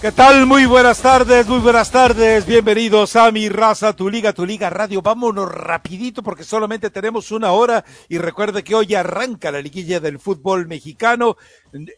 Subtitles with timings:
[0.00, 0.46] ¿Qué tal?
[0.46, 2.46] Muy buenas tardes, muy buenas tardes.
[2.46, 5.02] Bienvenidos a mi raza, tu liga, tu liga radio.
[5.02, 10.18] Vámonos rapidito porque solamente tenemos una hora y recuerde que hoy arranca la liguilla del
[10.18, 11.36] fútbol mexicano.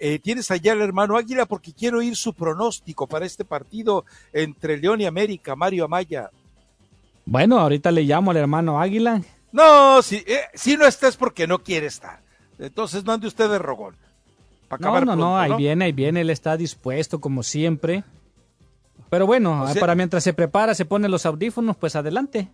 [0.00, 4.78] Eh, tienes allá al hermano Águila porque quiero oír su pronóstico para este partido entre
[4.78, 6.30] León y América, Mario Amaya.
[7.24, 9.22] Bueno, ahorita le llamo al hermano Águila.
[9.52, 12.20] No, si, eh, si no está es porque no quiere estar.
[12.58, 13.96] Entonces no ande usted de rogón.
[14.78, 18.04] No, no, no, ahí viene, ahí viene, él está dispuesto como siempre.
[19.10, 22.48] Pero bueno, para mientras se prepara, se pone los audífonos, pues adelante.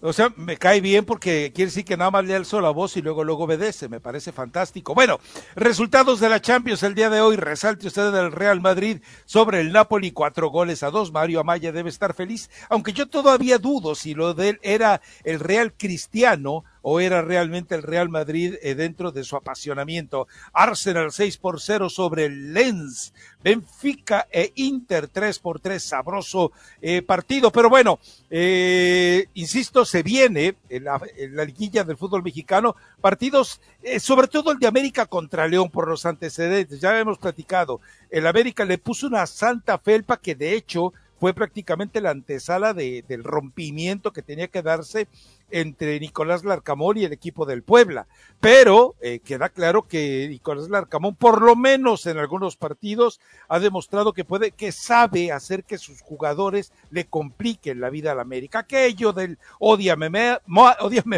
[0.00, 2.96] O sea, me cae bien porque quiere decir que nada más le alzo la voz
[2.96, 4.94] y luego luego obedece, me parece fantástico.
[4.94, 5.18] Bueno,
[5.56, 9.72] resultados de la Champions el día de hoy, resalte usted del Real Madrid sobre el
[9.72, 14.14] Napoli, cuatro goles a dos, Mario Amaya debe estar feliz, aunque yo todavía dudo si
[14.14, 19.12] lo de él era el Real Cristiano o era realmente el Real Madrid eh, dentro
[19.12, 20.26] de su apasionamiento.
[20.54, 23.12] Arsenal 6 por 0 sobre Lens.
[23.44, 25.82] Benfica e Inter 3 por 3.
[25.82, 26.50] Sabroso
[26.80, 27.52] eh, partido.
[27.52, 27.98] Pero bueno,
[28.30, 30.98] eh, insisto, se viene en la,
[31.44, 33.60] liguilla del fútbol mexicano partidos,
[34.00, 36.80] sobre todo el de América contra León por los antecedentes.
[36.80, 37.82] Ya hemos platicado.
[38.08, 43.04] El América le puso una santa felpa que de hecho fue prácticamente la antesala de,
[43.06, 45.08] del rompimiento que tenía que darse
[45.50, 48.06] entre Nicolás Larcamón y el equipo del Puebla.
[48.40, 54.12] Pero eh, queda claro que Nicolás Larcamón, por lo menos en algunos partidos, ha demostrado
[54.12, 58.60] que puede, que sabe hacer que sus jugadores le compliquen la vida al América.
[58.60, 60.10] Aquello del odiame,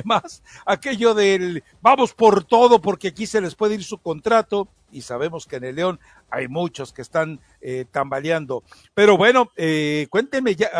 [0.04, 5.02] más, aquello del vamos por todo porque aquí se les puede ir su contrato y
[5.02, 8.62] sabemos que en el León hay muchos que están eh, tambaleando.
[8.94, 10.70] Pero bueno, eh, cuéntenme ya,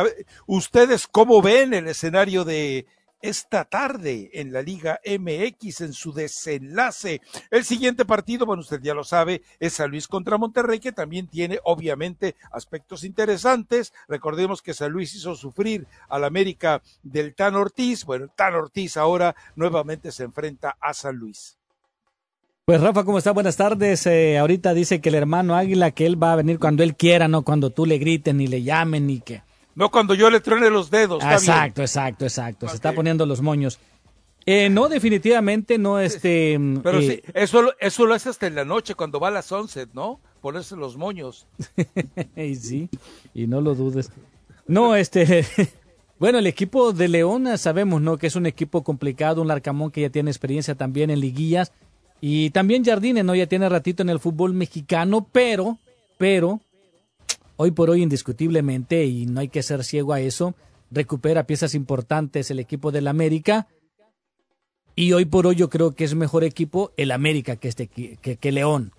[0.47, 2.87] ustedes cómo ven el escenario de
[3.21, 7.21] esta tarde en la Liga MX en su desenlace.
[7.51, 11.27] El siguiente partido, bueno, usted ya lo sabe, es San Luis contra Monterrey, que también
[11.27, 13.93] tiene obviamente aspectos interesantes.
[14.09, 18.05] Recordemos que San Luis hizo sufrir al América del Tan Ortiz.
[18.05, 21.57] Bueno, Tan Ortiz ahora nuevamente se enfrenta a San Luis.
[22.65, 23.33] Pues Rafa, ¿cómo está?
[23.33, 24.07] Buenas tardes.
[24.07, 27.27] Eh, ahorita dice que el hermano Águila, que él va a venir cuando él quiera,
[27.27, 29.43] no cuando tú le griten ni le llamen ni que
[29.75, 31.23] no cuando yo le truene los dedos.
[31.25, 32.69] exacto, exacto, exacto.
[32.69, 33.79] Se está poniendo los moños.
[34.47, 36.59] Eh, no, definitivamente no, este...
[36.83, 39.53] Pero eh, sí, eso, eso lo hace hasta en la noche, cuando va a las
[39.53, 40.19] once, ¿no?
[40.41, 41.47] Ponerse los moños.
[42.37, 42.89] y sí,
[43.35, 44.11] y no lo dudes.
[44.67, 45.47] No, este...
[46.19, 48.17] bueno, el equipo de León sabemos, ¿no?
[48.17, 51.73] Que es un equipo complicado, un Larcamón que ya tiene experiencia también en liguillas.
[52.23, 53.35] Y también Jardine, ¿no?
[53.35, 55.79] Ya tiene ratito en el fútbol mexicano, pero,
[56.19, 56.61] pero,
[57.63, 60.55] hoy por hoy indiscutiblemente, y no hay que ser ciego a eso,
[60.91, 63.69] recupera piezas importantes el equipo del América.
[64.97, 68.53] Y hoy por hoy yo creo que es mejor equipo el América que, este, que,
[68.53, 68.93] León.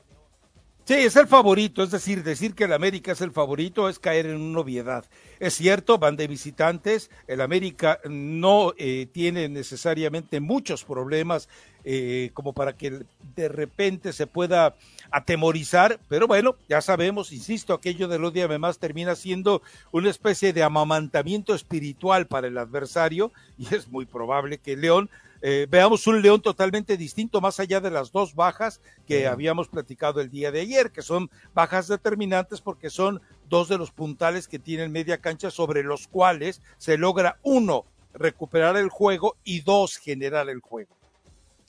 [0.84, 4.26] Sí, es el favorito, es decir, decir que el América es el favorito es caer
[4.26, 5.06] en una obviedad.
[5.40, 11.48] Es cierto, van de visitantes, el América no eh, tiene necesariamente muchos problemas
[11.84, 13.04] eh, como para que
[13.36, 14.76] de repente se pueda
[15.12, 19.62] atemorizar, pero bueno, ya sabemos, insisto, aquello del odiame más termina siendo
[19.92, 25.68] una especie de amamantamiento espiritual para el adversario y es muy probable que León eh,
[25.70, 30.30] veamos un León totalmente distinto, más allá de las dos bajas que habíamos platicado el
[30.30, 34.92] día de ayer, que son bajas determinantes porque son dos de los puntales que tienen
[34.92, 40.60] media cancha sobre los cuales se logra, uno, recuperar el juego y dos, generar el
[40.60, 40.96] juego.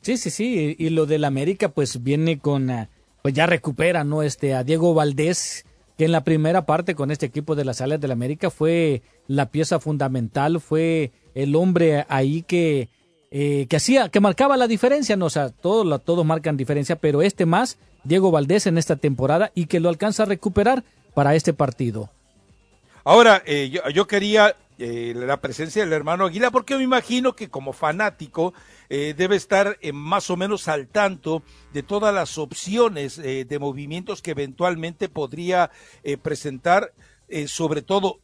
[0.03, 2.89] Sí, sí, sí, y lo del América pues viene con, ah,
[3.23, 4.23] pues ya recupera, ¿no?
[4.23, 5.65] Este, a Diego Valdés,
[5.97, 9.51] que en la primera parte con este equipo de las Alas del América fue la
[9.51, 12.89] pieza fundamental, fue el hombre ahí que,
[13.35, 15.25] eh, que hacía, que marcaba la diferencia, ¿no?
[15.25, 19.67] O sea, todos, todos marcan diferencia, pero este más, Diego Valdés en esta temporada y
[19.67, 20.85] que lo alcanza a recuperar
[21.15, 22.11] para este partido.
[23.05, 27.73] Ahora, eh, yo, quería eh, la presencia del hermano Aguilar, porque me imagino que como
[27.73, 28.53] fanático
[28.91, 31.43] debe estar más o menos al tanto
[31.73, 35.71] de todas las opciones de movimientos que eventualmente podría
[36.21, 36.93] presentar,
[37.47, 38.21] sobre todo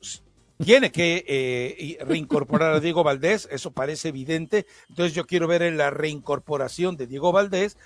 [0.62, 5.90] tiene que reincorporar a Diego Valdés, eso parece evidente, entonces yo quiero ver en la
[5.90, 7.76] reincorporación de Diego Valdés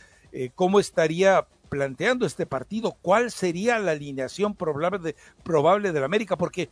[0.55, 6.37] cómo estaría planteando este partido, cuál sería la alineación probable de, probable de la América,
[6.37, 6.69] porque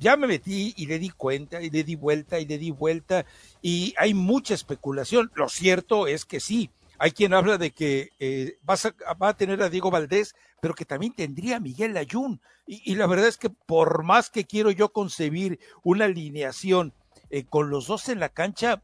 [0.00, 3.24] ya, me metí y le di cuenta y le di vuelta y le di vuelta
[3.62, 5.30] y hay mucha especulación.
[5.34, 9.70] Lo cierto es que sí, hay quien habla de que eh, va a tener a
[9.70, 12.40] Diego Valdés, pero que también tendría a Miguel Ayun.
[12.66, 16.94] Y, la verdad es que por más que quiero yo concebir una alineación
[17.30, 18.82] eh, con los dos en la cancha,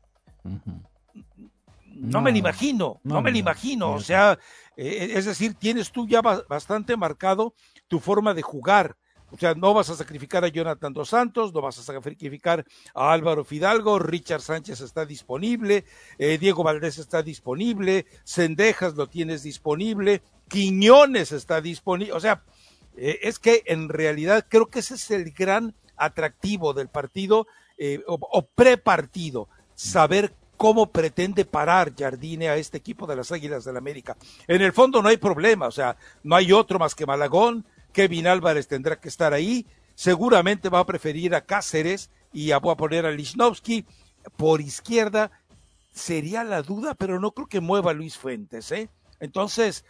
[1.86, 3.92] no, me lo imagino, no, me lo imagino.
[3.92, 4.38] O sea,
[4.76, 7.54] eh, es decir, tienes tú ya bastante marcado
[7.88, 8.96] tu forma de jugar.
[9.32, 13.12] O sea, no vas a sacrificar a Jonathan Dos Santos, no vas a sacrificar a
[13.12, 15.84] Álvaro Fidalgo, Richard Sánchez está disponible,
[16.18, 22.12] eh, Diego Valdés está disponible, Cendejas lo tienes disponible, Quiñones está disponible.
[22.12, 22.42] O sea,
[22.96, 27.46] eh, es que en realidad creo que ese es el gran atractivo del partido
[27.78, 33.64] eh, o, o prepartido, saber cómo pretende parar Jardine a este equipo de las Águilas
[33.64, 34.18] del la América.
[34.46, 38.26] En el fondo no hay problema, o sea, no hay otro más que Malagón, Kevin
[38.26, 39.66] Álvarez tendrá que estar ahí.
[39.94, 43.84] Seguramente va a preferir a Cáceres y va a poner a Lichnowsky
[44.36, 45.30] por izquierda.
[45.92, 48.88] Sería la duda, pero no creo que mueva a Luis Fuentes, ¿eh?
[49.18, 49.84] Entonces,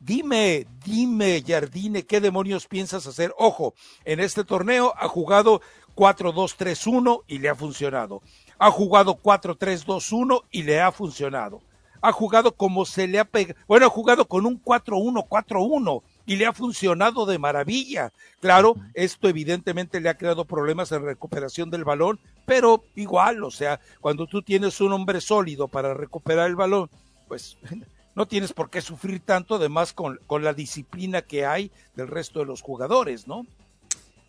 [0.00, 3.32] dime, dime, Jardine, ¿qué demonios piensas hacer?
[3.38, 3.74] Ojo,
[4.04, 5.60] en este torneo ha jugado
[5.94, 8.22] 4-2-3-1 y le ha funcionado.
[8.58, 11.62] Ha jugado 4-3-2-1 y le ha funcionado.
[12.00, 13.60] Ha jugado como se le ha pegado.
[13.68, 18.12] Bueno, ha jugado con un 4-1-4-1 y le ha funcionado de maravilla.
[18.40, 23.80] Claro, esto evidentemente le ha creado problemas en recuperación del balón, pero igual, o sea,
[24.00, 26.88] cuando tú tienes un hombre sólido para recuperar el balón,
[27.28, 27.56] pues
[28.14, 32.40] no tienes por qué sufrir tanto, además con, con la disciplina que hay del resto
[32.40, 33.46] de los jugadores, ¿no?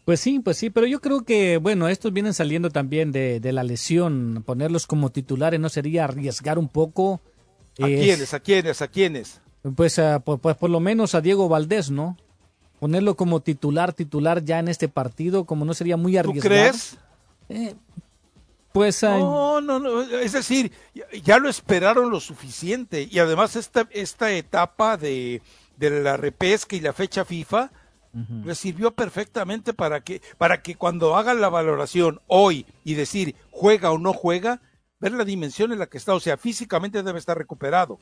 [0.05, 3.51] Pues sí, pues sí, pero yo creo que, bueno, estos vienen saliendo también de, de
[3.51, 4.43] la lesión.
[4.45, 7.21] Ponerlos como titulares no sería arriesgar un poco.
[7.79, 8.33] ¿A quiénes?
[8.33, 8.81] ¿A quiénes?
[8.81, 9.41] ¿A quiénes?
[9.75, 12.17] Pues, pues, pues, por lo menos a Diego Valdés, ¿no?
[12.79, 16.41] Ponerlo como titular, titular ya en este partido, como no sería muy arriesgado.
[16.41, 16.97] ¿Tú crees?
[17.49, 17.75] Eh,
[18.71, 20.71] pues no, no, no, es decir,
[21.23, 25.41] ya lo esperaron lo suficiente y además esta, esta etapa de,
[25.75, 27.69] de la repesca y la fecha FIFA
[28.43, 33.91] le sirvió perfectamente para que, para que cuando hagan la valoración hoy y decir juega
[33.91, 34.61] o no juega,
[34.99, 37.99] ver la dimensión en la que está, o sea, físicamente debe estar recuperado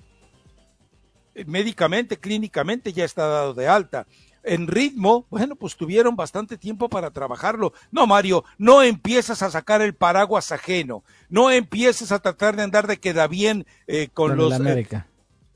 [1.46, 4.08] médicamente, clínicamente ya está dado de alta.
[4.44, 7.74] En ritmo, bueno, pues tuvieron bastante tiempo para trabajarlo.
[7.92, 12.88] No, Mario, no empiezas a sacar el paraguas ajeno, no empieces a tratar de andar
[12.88, 14.60] de queda bien eh, con, los...
[14.60, 14.88] Eh,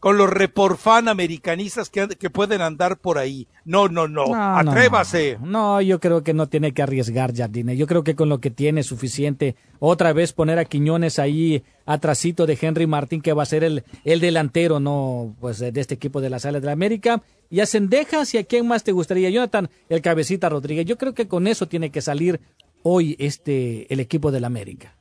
[0.03, 3.47] con los reporfan americanistas que, que, pueden andar por ahí.
[3.63, 5.37] No, no, no, atrévase.
[5.41, 7.77] No, yo creo que no tiene que arriesgar Jardine.
[7.77, 9.55] Yo creo que con lo que tiene es suficiente.
[9.79, 13.85] Otra vez poner a Quiñones ahí atrasito de Henry Martín, que va a ser el,
[14.03, 17.23] el delantero, no, pues de este equipo de la Sala de la América.
[17.49, 20.85] Y a Cendejas y a quién más te gustaría, Jonathan, el cabecita Rodríguez.
[20.85, 22.41] Yo creo que con eso tiene que salir
[22.81, 24.97] hoy este el equipo de la América.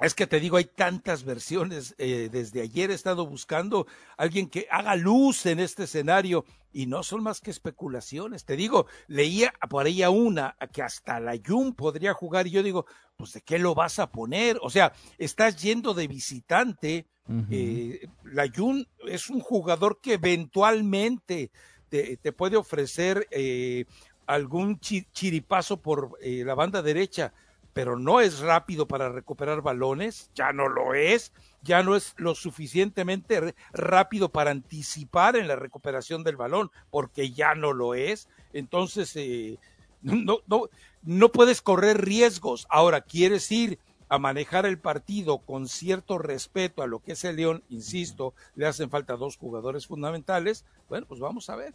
[0.00, 1.94] Es que te digo, hay tantas versiones.
[1.98, 7.02] Eh, desde ayer he estado buscando alguien que haga luz en este escenario y no
[7.02, 8.44] son más que especulaciones.
[8.44, 12.62] Te digo, leía por ahí a una que hasta la Jun podría jugar y yo
[12.62, 12.84] digo,
[13.16, 14.58] pues de qué lo vas a poner?
[14.60, 17.06] O sea, estás yendo de visitante.
[17.50, 21.50] eh, la Jun es un jugador que eventualmente
[21.88, 23.86] te, te puede ofrecer eh,
[24.26, 27.32] algún chiripazo por eh, la banda derecha
[27.76, 31.30] pero no es rápido para recuperar balones, ya no lo es,
[31.60, 37.54] ya no es lo suficientemente rápido para anticipar en la recuperación del balón, porque ya
[37.54, 38.30] no lo es.
[38.54, 39.58] Entonces, eh,
[40.00, 40.70] no, no,
[41.02, 42.66] no puedes correr riesgos.
[42.70, 43.78] Ahora, quieres ir
[44.08, 48.64] a manejar el partido con cierto respeto a lo que es el León, insisto, le
[48.64, 50.64] hacen falta dos jugadores fundamentales.
[50.88, 51.74] Bueno, pues vamos a ver.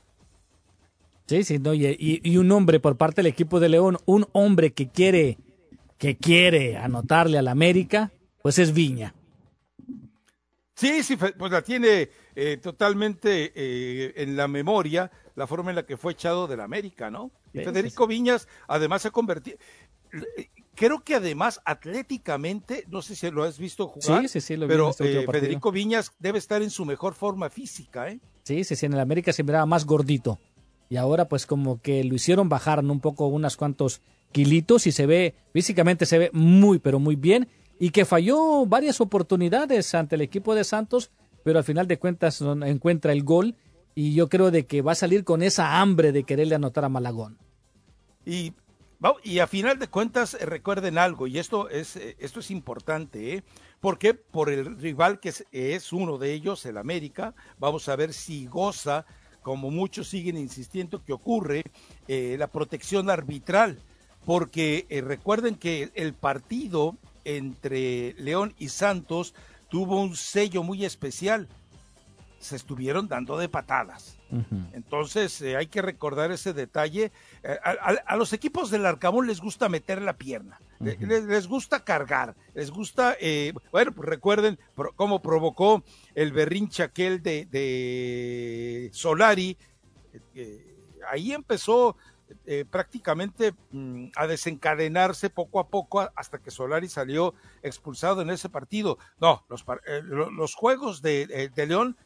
[1.28, 4.74] Sí, sí, no, y, y un hombre por parte del equipo de León, un hombre
[4.74, 5.38] que quiere
[6.02, 9.14] que quiere anotarle al América, pues es Viña.
[10.74, 15.86] Sí, sí, pues la tiene eh, totalmente eh, en la memoria la forma en la
[15.86, 17.30] que fue echado del América, ¿no?
[17.54, 19.60] Y Federico Viñas además se ha convertido,
[20.74, 24.68] creo que además atléticamente, no sé si lo has visto jugar, sí, sí, sí, lo
[24.68, 28.20] pero eh, Federico Viñas debe estar en su mejor forma física, ¿eh?
[28.42, 30.40] Sí, sí, sí, en el América se miraba más gordito
[30.90, 34.02] y ahora pues como que lo hicieron bajar un poco unas cuantos
[34.32, 37.48] kilitos y se ve, físicamente se ve muy, pero muy bien.
[37.80, 41.12] Y que falló varias oportunidades ante el equipo de Santos,
[41.44, 43.56] pero al final de cuentas encuentra el gol.
[43.96, 46.90] Y yo creo de que va a salir con esa hambre de quererle anotar a
[46.90, 47.38] Malagón.
[48.26, 48.54] Y,
[49.24, 53.36] y a final de cuentas, eh, recuerden algo, y esto es, eh, esto es importante,
[53.36, 53.44] ¿eh?
[53.80, 58.46] porque por el rival que es, uno de ellos, el América, vamos a ver si
[58.46, 59.06] goza,
[59.42, 61.64] como muchos siguen insistiendo que ocurre,
[62.08, 63.80] eh, la protección arbitral,
[64.26, 69.34] porque recuerden que el partido entre León y Santos
[69.70, 71.48] tuvo un sello muy especial,
[72.40, 74.18] se estuvieron dando de patadas.
[74.72, 77.12] Entonces eh, hay que recordar ese detalle.
[77.44, 82.72] Eh, a, los equipos del Arcamón les gusta meter la pierna, les, gusta cargar, les
[82.72, 84.58] gusta, eh, bueno, pues recuerden
[84.96, 85.84] cómo provocó
[86.16, 89.58] el berrinche aquel de, de Solari.
[91.10, 91.98] ahí empezó
[92.70, 97.34] prácticamente mm, a desencadenarse poco a poco hasta que Solari salió
[97.64, 98.98] expulsado en ese partido.
[99.20, 99.66] No, los,
[100.32, 101.98] los juegos de, de León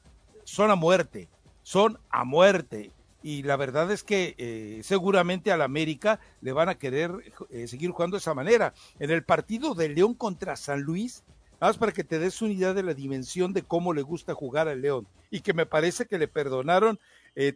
[0.46, 1.30] son a muerte,
[1.64, 2.92] son a muerte.
[3.26, 7.12] Y la verdad es que eh, seguramente al América le van a querer
[7.50, 8.76] eh, seguir jugando de esa manera.
[9.00, 12.54] En el partido de León contra San Luis, nada más para que te des una
[12.54, 15.08] idea de la dimensión de cómo le gusta jugar al León.
[15.32, 17.00] Y que me parece que le perdonaron
[17.36, 17.52] eh,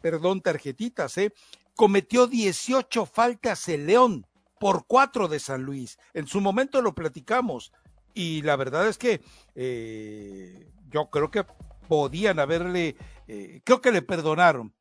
[0.00, 1.32] perdón, tarjetitas, ¿eh?
[1.76, 4.26] Cometió 18 faltas el León
[4.58, 5.98] por cuatro de San Luis.
[6.14, 7.72] En su momento lo platicamos.
[8.14, 9.20] Y la verdad es que
[10.90, 11.44] yo creo que
[11.86, 12.96] podían haberle,
[13.28, 14.74] eh, creo que le perdonaron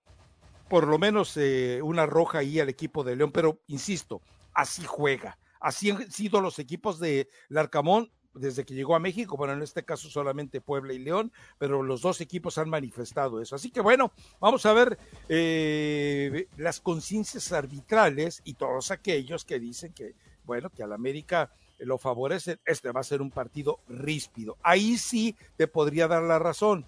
[0.70, 4.22] por lo menos eh, una roja ahí al equipo de León, pero insisto,
[4.54, 5.38] así juega.
[5.60, 9.84] Así han sido los equipos de Larcamón desde que llegó a México, bueno, en este
[9.84, 13.56] caso solamente Puebla y León, pero los dos equipos han manifestado eso.
[13.56, 14.98] Así que bueno, vamos a ver
[15.30, 21.98] eh, las conciencias arbitrales y todos aquellos que dicen que, bueno, que al América lo
[21.98, 24.58] favorece, este va a ser un partido ríspido.
[24.64, 26.86] Ahí sí te podría dar la razón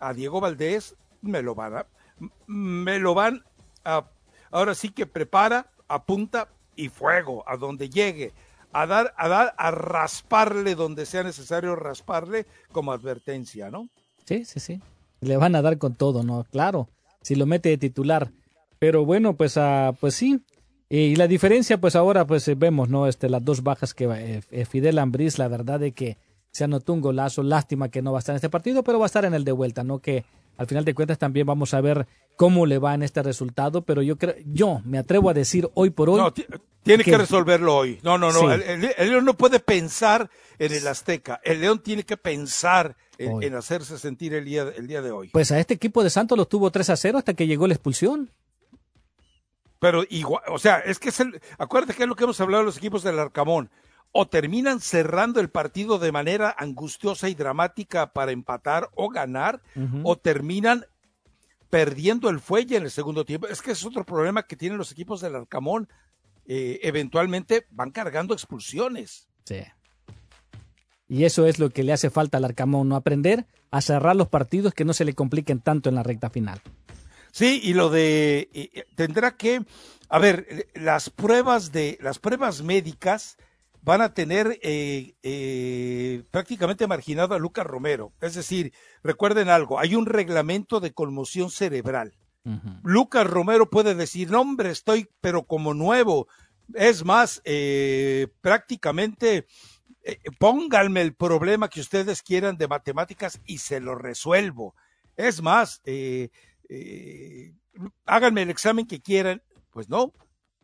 [0.00, 1.86] a Diego Valdés me lo van a,
[2.46, 3.44] me lo van
[3.84, 4.06] a,
[4.50, 8.32] ahora sí que prepara, apunta y fuego a donde llegue,
[8.72, 13.88] a dar, a dar, a rasparle donde sea necesario rasparle como advertencia, ¿no?
[14.24, 14.80] Sí, sí, sí.
[15.20, 16.44] Le van a dar con todo, ¿no?
[16.50, 16.88] Claro,
[17.22, 18.30] si lo mete de titular.
[18.78, 20.42] Pero bueno, pues, uh, pues sí.
[20.88, 23.06] Y la diferencia, pues ahora, pues vemos, ¿no?
[23.06, 26.16] Este, las dos bajas que eh, eh, Fidel Ambriz, la verdad de que
[26.50, 27.42] se anotó un golazo.
[27.42, 29.44] Lástima que no va a estar en este partido, pero va a estar en el
[29.44, 30.00] de vuelta, ¿no?
[30.00, 30.24] Que
[30.56, 34.02] al final de cuentas también vamos a ver cómo le va en este resultado, pero
[34.02, 36.18] yo creo, yo me atrevo a decir hoy por hoy.
[36.18, 36.32] No,
[36.82, 37.98] tiene que, resolverlo hoy.
[38.02, 38.52] No, no, no.
[38.52, 41.40] El, León no puede pensar en el Azteca.
[41.44, 45.28] El León tiene que pensar en, hacerse sentir el día, el día de hoy.
[45.28, 47.74] Pues a este equipo de Santos lo tuvo 3 a 0 hasta que llegó la
[47.74, 48.30] expulsión.
[49.78, 52.62] Pero igual, o sea, es que es el, acuérdate que es lo que hemos hablado
[52.62, 53.70] de los equipos del Arcamón
[54.12, 59.62] o terminan cerrando el partido de manera angustiosa y dramática para empatar o ganar,
[60.02, 60.84] o terminan
[61.70, 63.46] perdiendo el fuelle en el segundo tiempo.
[63.46, 65.88] Es que es otro problema que tienen los equipos del Arcamón.
[66.46, 69.28] Eh, eventualmente van cargando expulsiones.
[69.44, 69.62] Sí.
[71.08, 74.28] Y eso es lo que le hace falta al Arcamón, no aprender a cerrar los
[74.28, 76.60] partidos que no se le compliquen tanto en la recta final.
[77.30, 79.62] Sí, y lo de tendrá que,
[80.08, 83.36] a ver, las pruebas de las pruebas médicas
[83.82, 88.12] van a tener eh, eh, prácticamente marginado a Lucas Romero.
[88.20, 88.72] Es decir,
[89.02, 92.14] recuerden algo, hay un reglamento de conmoción cerebral.
[92.82, 96.26] Lucas Romero puede decir, no hombre, estoy pero como nuevo.
[96.72, 99.46] Es más, eh, prácticamente
[100.38, 104.74] pónganme el problema que ustedes quieran de matemáticas y se lo resuelvo.
[105.16, 105.82] Es más,
[108.06, 109.42] háganme el examen que quieran.
[109.70, 110.12] Pues no,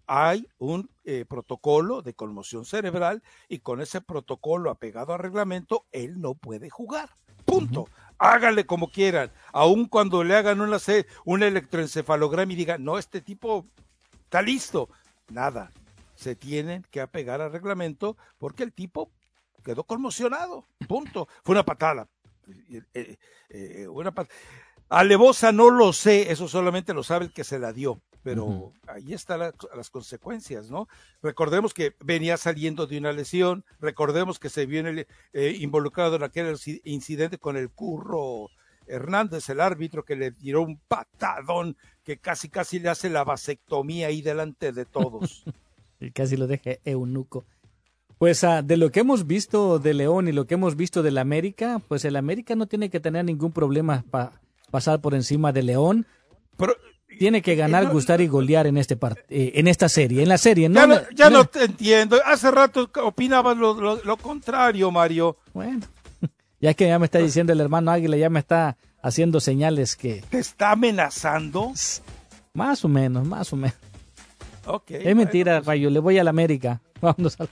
[0.06, 6.20] hay un eh, protocolo de conmoción cerebral y con ese protocolo apegado al reglamento, él
[6.20, 7.10] no puede jugar.
[7.44, 7.88] Punto.
[8.18, 10.78] Háganle como quieran, aun cuando le hagan una,
[11.24, 13.66] un electroencefalograma y digan, no, este tipo
[14.24, 14.88] está listo.
[15.28, 15.70] Nada,
[16.14, 19.10] se tienen que apegar al reglamento porque el tipo
[19.62, 20.66] quedó conmocionado.
[20.88, 21.28] Punto.
[21.44, 22.08] Fue una patada.
[22.94, 23.16] Eh,
[23.50, 24.34] eh, una patada.
[24.88, 29.14] Alevosa no lo sé, eso solamente lo sabe el que se la dio, pero ahí
[29.14, 30.88] están las consecuencias, ¿no?
[31.22, 34.82] Recordemos que venía saliendo de una lesión, recordemos que se vio
[35.32, 38.48] eh, involucrado en aquel incidente con el curro
[38.88, 44.08] Hernández, el árbitro, que le tiró un patadón que casi casi le hace la vasectomía
[44.08, 45.44] ahí delante de todos.
[46.00, 47.44] y casi lo deje eunuco.
[48.18, 51.18] Pues ah, de lo que hemos visto de León y lo que hemos visto del
[51.18, 54.32] América, pues el América no tiene que tener ningún problema para
[54.72, 56.06] pasar por encima de León.
[56.56, 56.74] Pero,
[57.18, 60.68] tiene que ganar, gustar y golear en este eh, en esta serie, en la serie.
[60.68, 62.18] No, ya no, te entiendo.
[62.24, 65.36] Hace rato opinabas lo, lo, contrario, Mario.
[65.52, 65.86] Bueno,
[66.60, 70.22] ya que ya me está diciendo el hermano Águila, ya me está haciendo señales que...
[70.30, 71.72] ¿Te está amenazando?
[72.54, 73.76] Más o menos, más o menos.
[74.64, 75.66] Okay, es mentira, pues.
[75.66, 76.80] Rayo, le voy a la América.
[77.00, 77.46] Vamos a...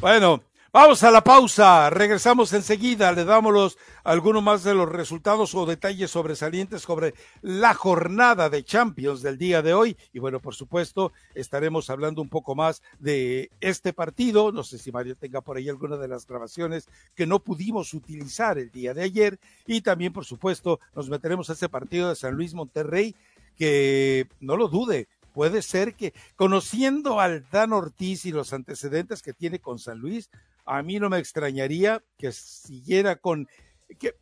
[0.00, 0.42] Bueno,
[0.74, 6.10] Vamos a la pausa, regresamos enseguida, le damos algunos más de los resultados o detalles
[6.10, 9.96] sobresalientes sobre la jornada de Champions del día de hoy.
[10.12, 14.90] Y bueno, por supuesto, estaremos hablando un poco más de este partido, no sé si
[14.90, 19.04] Mario tenga por ahí alguna de las grabaciones que no pudimos utilizar el día de
[19.04, 19.38] ayer.
[19.68, 23.14] Y también, por supuesto, nos meteremos a ese partido de San Luis Monterrey
[23.56, 29.32] que no lo dude, puede ser que conociendo al Dan Ortiz y los antecedentes que
[29.32, 30.30] tiene con San Luis,
[30.64, 33.48] a mí no me extrañaría que siguiera con,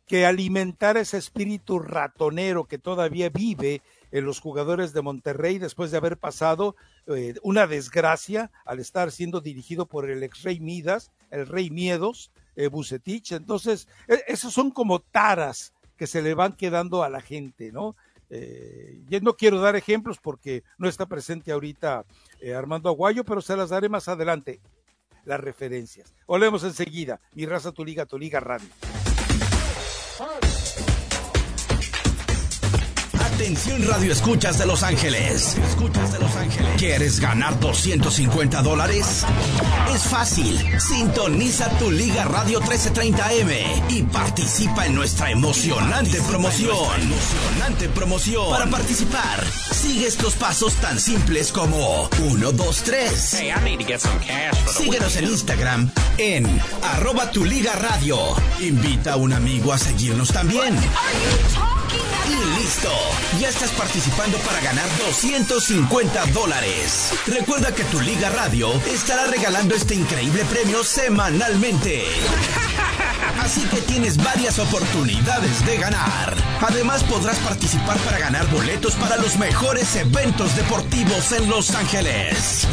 [0.07, 3.81] que, alimentara ese espíritu ratonero que todavía vive
[4.11, 6.75] en los jugadores de Monterrey después de haber pasado
[7.07, 12.31] eh, una desgracia al estar siendo dirigido por el ex rey Midas, el rey Miedos,
[12.55, 13.31] eh, Bucetich.
[13.31, 17.95] Entonces, e, esos son como taras que se le van quedando a la gente, ¿no?
[18.29, 22.05] Eh, yo no quiero dar ejemplos porque no está presente ahorita
[22.41, 24.59] eh, Armando Aguayo, pero se las daré más adelante
[25.25, 26.13] las referencias.
[26.25, 27.19] Olemos enseguida.
[27.33, 28.69] Mi raza, tu liga, tu liga radio.
[33.33, 35.57] Atención Radio Escuchas de Los Ángeles.
[35.67, 36.69] Escuchas de Los Ángeles.
[36.77, 39.25] ¿Quieres ganar 250 dólares?
[39.91, 40.63] Es fácil.
[40.79, 47.01] Sintoniza tu Liga Radio 1330M y participa en nuestra emocionante promoción.
[47.01, 48.51] Emocionante promoción.
[48.51, 53.37] Para participar, sigue estos pasos tan simples como 1, 2, 3.
[54.77, 58.15] Síguenos en Instagram en arroba tu Liga Radio.
[58.59, 60.77] Invita a un amigo a seguirnos también.
[62.25, 62.89] Y listo,
[63.39, 67.11] ya estás participando para ganar 250 dólares.
[67.27, 72.05] Recuerda que tu Liga Radio estará regalando este increíble premio semanalmente.
[73.41, 76.35] Así que tienes varias oportunidades de ganar.
[76.61, 82.67] Además podrás participar para ganar boletos para los mejores eventos deportivos en Los Ángeles.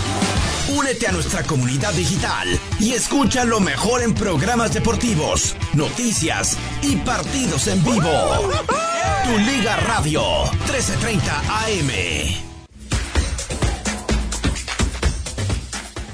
[0.69, 2.49] Únete a nuestra comunidad digital
[2.79, 8.51] y escucha lo mejor en programas deportivos, noticias y partidos en vivo.
[9.25, 12.51] Tu Liga Radio, 1330 AM.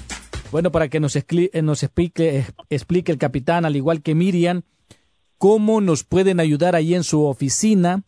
[0.53, 4.65] Bueno, para que nos, eh, nos explique, explique el capitán, al igual que Miriam,
[5.39, 8.05] cómo nos pueden ayudar ahí en su oficina,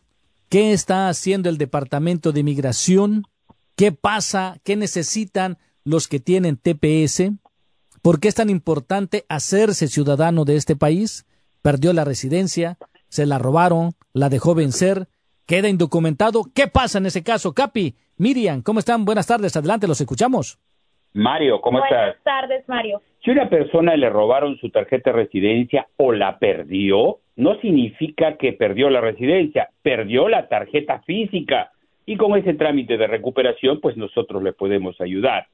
[0.47, 3.23] qué está haciendo el Departamento de Migración,
[3.75, 7.31] qué pasa, qué necesitan los que tienen TPS,
[8.03, 11.25] por qué es tan importante hacerse ciudadano de este país,
[11.63, 12.77] perdió la residencia,
[13.09, 15.09] se la robaron, la dejó vencer,
[15.47, 16.43] queda indocumentado.
[16.53, 17.55] ¿Qué pasa en ese caso?
[17.55, 19.03] Capi, Miriam, ¿cómo están?
[19.03, 20.59] Buenas tardes, adelante, los escuchamos.
[21.15, 21.91] Mario, ¿cómo estás?
[21.91, 23.01] Buenas tardes, Mario.
[23.23, 28.51] Si una persona le robaron su tarjeta de residencia o la perdió, no significa que
[28.51, 31.71] perdió la residencia, perdió la tarjeta física.
[32.05, 35.47] Y con ese trámite de recuperación, pues nosotros le podemos ayudar.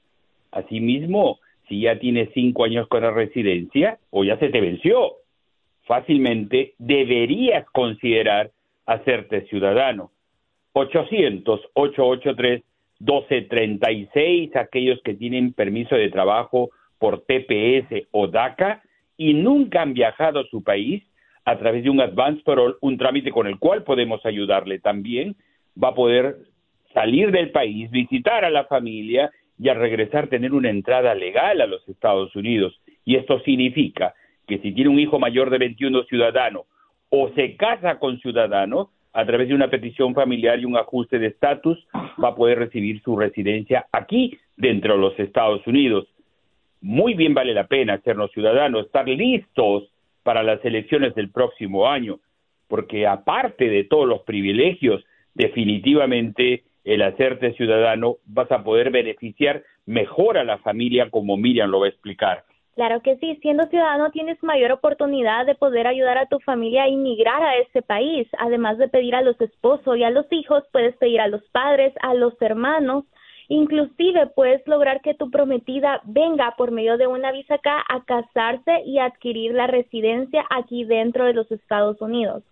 [0.51, 1.37] Asimismo,
[1.69, 5.17] si ya tienes cinco años con la residencia o ya se te venció,
[5.83, 8.49] fácilmente deberías considerar
[8.87, 10.09] hacerte ciudadano.
[10.73, 12.63] 800-883
[13.01, 18.83] 1236, aquellos que tienen permiso de trabajo por TPS o DACA
[19.17, 21.03] y nunca han viajado a su país
[21.45, 25.35] a través de un advance parole, un trámite con el cual podemos ayudarle también,
[25.81, 26.37] va a poder
[26.93, 31.67] salir del país, visitar a la familia y al regresar tener una entrada legal a
[31.67, 32.79] los Estados Unidos.
[33.05, 34.13] Y esto significa
[34.47, 36.65] que si tiene un hijo mayor de 21 ciudadano
[37.09, 41.27] o se casa con ciudadano, a través de una petición familiar y un ajuste de
[41.27, 41.77] estatus,
[42.23, 46.07] va a poder recibir su residencia aquí, dentro de los Estados Unidos.
[46.81, 49.89] Muy bien vale la pena hacernos ciudadanos, estar listos
[50.23, 52.19] para las elecciones del próximo año,
[52.67, 60.37] porque aparte de todos los privilegios, definitivamente el hacerte ciudadano vas a poder beneficiar mejor
[60.37, 62.43] a la familia como Miriam lo va a explicar.
[62.75, 66.89] Claro que sí, siendo ciudadano tienes mayor oportunidad de poder ayudar a tu familia a
[66.89, 68.27] inmigrar a ese país.
[68.39, 71.93] Además de pedir a los esposos y a los hijos, puedes pedir a los padres,
[72.01, 73.05] a los hermanos
[73.51, 78.83] Inclusive puedes lograr que tu prometida venga por medio de una visa acá a casarse
[78.85, 82.43] y adquirir la residencia aquí dentro de los Estados Unidos.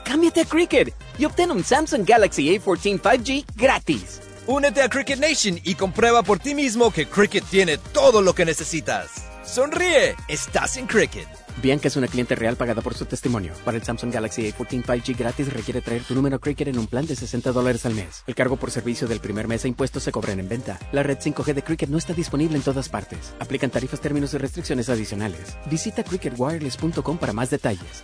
[0.06, 4.22] Cámbiate a Cricket y obtén un Samsung Galaxy A14 5G gratis.
[4.48, 8.46] Únete a Cricket Nation y comprueba por ti mismo que Cricket tiene todo lo que
[8.46, 9.27] necesitas.
[9.48, 11.26] Sonríe, estás en Cricket.
[11.62, 13.54] Bianca es una cliente real pagada por su testimonio.
[13.64, 17.06] Para el Samsung Galaxy A14 5G gratis requiere traer tu número Cricket en un plan
[17.08, 18.24] de 60 dólares al mes.
[18.28, 20.78] El cargo por servicio del primer mes e impuestos se cobran en venta.
[20.92, 23.34] La red 5G de Cricket no está disponible en todas partes.
[23.40, 25.56] Aplican tarifas, términos y restricciones adicionales.
[25.72, 28.04] Visita cricketwireless.com para más detalles.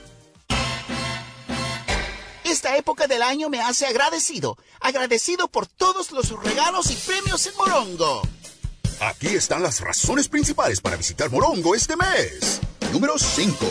[2.45, 4.57] Esta época del año me hace agradecido.
[4.79, 8.21] Agradecido por todos los regalos y premios en Morongo.
[8.99, 12.59] Aquí están las razones principales para visitar Morongo este mes.
[12.91, 13.65] Número 5.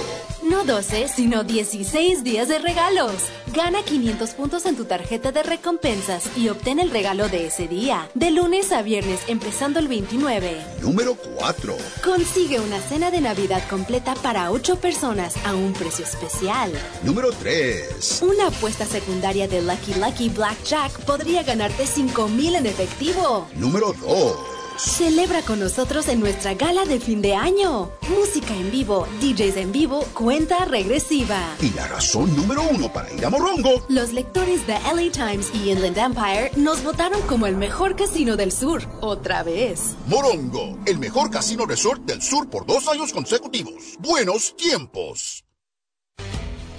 [0.50, 3.14] No 12, sino 16 días de regalos.
[3.54, 8.10] Gana 500 puntos en tu tarjeta de recompensas y obtén el regalo de ese día.
[8.14, 10.60] De lunes a viernes, empezando el 29.
[10.80, 11.76] Número 4.
[12.02, 16.72] Consigue una cena de Navidad completa para 8 personas a un precio especial.
[17.04, 18.22] Número 3.
[18.22, 23.46] Una apuesta secundaria de Lucky Lucky Blackjack podría ganarte 5 mil en efectivo.
[23.54, 24.51] Número 2.
[24.76, 27.90] Celebra con nosotros en nuestra gala de fin de año.
[28.08, 31.56] Música en vivo, DJs en vivo, cuenta regresiva.
[31.60, 33.84] Y la razón número uno para ir a Morongo.
[33.88, 38.52] Los lectores de LA Times y Inland Empire nos votaron como el mejor casino del
[38.52, 39.94] sur, otra vez.
[40.06, 43.96] Morongo, el mejor casino resort del sur por dos años consecutivos.
[43.98, 45.41] Buenos tiempos.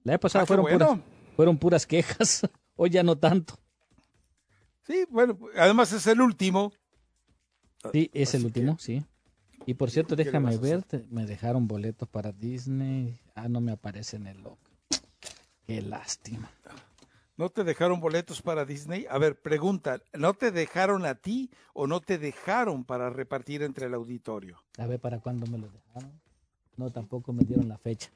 [0.04, 0.86] La vez pasada ah, fueron, bueno.
[0.88, 1.00] puras,
[1.36, 2.50] fueron puras quejas.
[2.78, 3.56] Hoy ya no tanto.
[4.88, 6.72] Sí, bueno, además es el último.
[7.92, 8.84] Sí, es Así el último, que...
[8.84, 9.06] sí.
[9.66, 13.20] Y por cierto, déjame ver, me dejaron boletos para Disney.
[13.36, 14.58] Ah, no me aparece en el log.
[15.66, 16.50] Qué lástima.
[17.36, 19.06] ¿No te dejaron boletos para Disney?
[19.10, 23.88] A ver, pregunta, ¿no te dejaron a ti o no te dejaron para repartir entre
[23.88, 24.64] el auditorio?
[24.78, 26.22] A ver, ¿para cuándo me lo dejaron?
[26.78, 28.10] No, tampoco me dieron la fecha.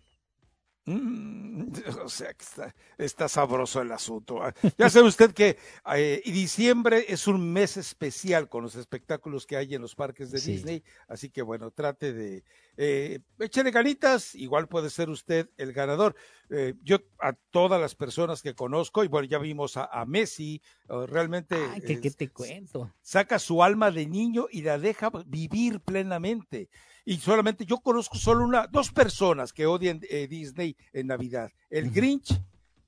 [0.85, 4.41] Mm, o sea que está, está, sabroso el asunto.
[4.41, 5.57] Ah, Ya sabe usted que
[5.95, 10.39] eh, diciembre es un mes especial con los espectáculos que hay en los parques de
[10.39, 10.53] sí.
[10.53, 12.43] Disney, así que bueno, trate de
[12.77, 16.15] eh, échale ganitas, igual puede ser usted el ganador.
[16.49, 20.61] Eh, yo a todas las personas que conozco, y bueno, ya vimos a, a Messi,
[21.07, 21.55] realmente...
[21.71, 22.91] Ay, ¿qué, ¿qué te cuento?
[23.01, 26.69] Saca su alma de niño y la deja vivir plenamente
[27.05, 31.91] y solamente yo conozco solo una, dos personas que odian eh, Disney en Navidad, el
[31.91, 32.39] Grinch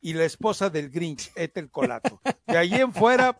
[0.01, 2.19] y la esposa del Grinch, Ethel Colato.
[2.45, 3.37] De ahí en fuera,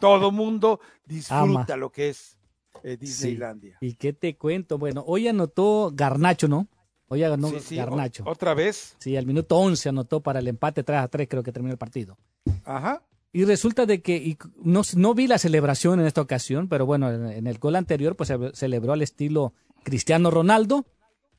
[0.00, 1.76] todo mundo disfruta Ama.
[1.76, 2.38] lo que es
[2.82, 3.76] eh, Disneylandia.
[3.80, 3.88] Sí.
[3.88, 4.78] ¿Y qué te cuento?
[4.78, 6.66] Bueno, hoy anotó Garnacho, ¿no?
[7.08, 8.24] Hoy ganó sí, sí, Garnacho.
[8.26, 8.96] ¿Otra vez?
[8.98, 11.78] Sí, al minuto 11 anotó para el empate 3 a 3, creo que terminó el
[11.78, 12.18] partido.
[12.64, 13.02] Ajá.
[13.32, 17.10] Y resulta de que y no, no, vi la celebración en esta ocasión, pero bueno,
[17.10, 19.52] en, en el gol anterior pues se celebró al estilo
[19.84, 20.86] Cristiano Ronaldo.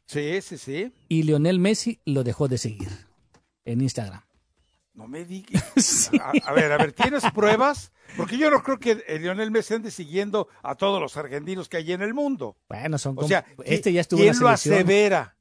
[0.06, 0.91] Sí, sí, sí.
[1.08, 2.89] Y Lionel Messi lo dejó de seguir
[3.65, 4.23] en Instagram.
[4.93, 5.63] No me digas.
[5.80, 6.17] Sí.
[6.19, 7.91] A, a, ver, a ver, ¿tienes pruebas?
[8.17, 11.78] Porque yo no creo que el Lionel Messi ande siguiendo a todos los argentinos que
[11.78, 12.58] hay en el mundo.
[12.67, 15.38] Bueno, son o sea, este ya estuvo ¿quién en lo asevera?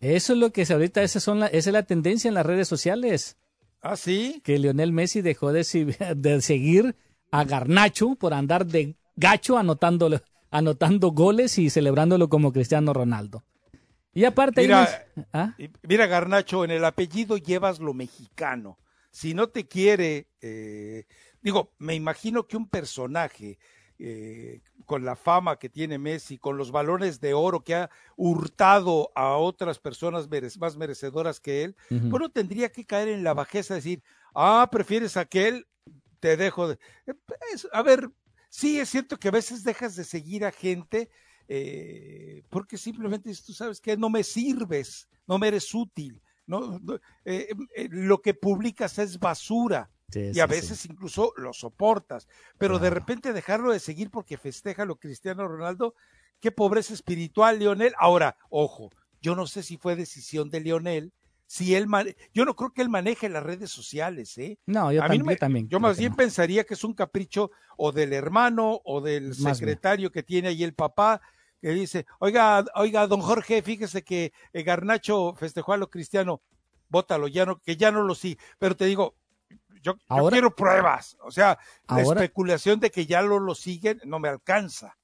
[0.00, 2.66] Eso es lo que ahorita esa, son la, esa es la tendencia en las redes
[2.66, 3.36] sociales.
[3.82, 4.40] ¿Ah, sí?
[4.44, 5.64] Que Lionel Messi dejó de,
[6.16, 6.96] de seguir
[7.30, 10.20] a Garnacho por andar de gacho anotándolo
[10.52, 13.42] anotando goles y celebrándolo como Cristiano Ronaldo.
[14.14, 14.60] Y aparte...
[14.60, 15.56] Mira, ¿Ah?
[15.82, 18.78] mira Garnacho, en el apellido llevas lo mexicano.
[19.10, 21.06] Si no te quiere, eh,
[21.40, 23.58] digo, me imagino que un personaje
[23.98, 29.10] eh, con la fama que tiene Messi, con los balones de oro que ha hurtado
[29.14, 32.10] a otras personas más merecedoras que él, uh -huh.
[32.10, 34.02] bueno, tendría que caer en la bajeza de decir,
[34.34, 35.66] ah, prefieres aquel,
[36.20, 36.78] te dejo de...
[37.72, 38.10] A ver,
[38.52, 41.08] Sí, es cierto que a veces dejas de seguir a gente
[41.48, 46.78] eh, porque simplemente tú sabes que no me sirves, no me eres útil, no,
[47.24, 49.90] eh, eh, lo que publicas es basura.
[50.10, 50.88] Sí, y a sí, veces sí.
[50.90, 52.84] incluso lo soportas, pero claro.
[52.84, 55.94] de repente dejarlo de seguir porque festeja lo Cristiano Ronaldo,
[56.38, 57.94] qué pobreza espiritual, Lionel.
[57.98, 58.90] Ahora, ojo,
[59.22, 61.14] yo no sé si fue decisión de Lionel,
[61.52, 61.86] si él
[62.32, 64.58] yo no creo que él maneje las redes sociales, ¿eh?
[64.64, 65.68] No, yo, a también, mí yo también.
[65.68, 66.16] Yo más bien no.
[66.16, 70.12] pensaría que es un capricho o del hermano o del más secretario bien.
[70.12, 71.20] que tiene ahí el papá
[71.60, 76.40] que dice, oiga, oiga, don Jorge, fíjese que eh, Garnacho festejó a lo cristiano,
[76.88, 79.14] bótalo, ya no, que ya no lo sí, pero te digo,
[79.82, 82.02] yo, yo quiero pruebas, o sea, ¿ahora?
[82.02, 84.96] la especulación de que ya lo, lo siguen no me alcanza.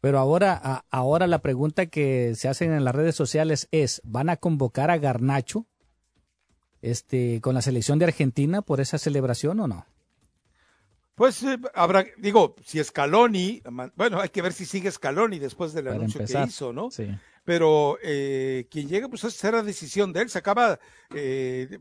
[0.00, 4.30] Pero ahora, a, ahora la pregunta que se hacen en las redes sociales es, ¿van
[4.30, 5.66] a convocar a Garnacho
[6.82, 9.86] este, con la selección de Argentina por esa celebración o no?
[11.14, 13.62] Pues eh, habrá, digo, si Scaloni,
[13.94, 16.90] bueno, hay que ver si sigue Scaloni después del Para anuncio empezar, que hizo, ¿no?
[16.90, 17.08] Sí.
[17.44, 20.30] Pero eh, quien llega, pues esa será decisión de él.
[20.30, 20.78] Se acaba
[21.14, 21.78] eh,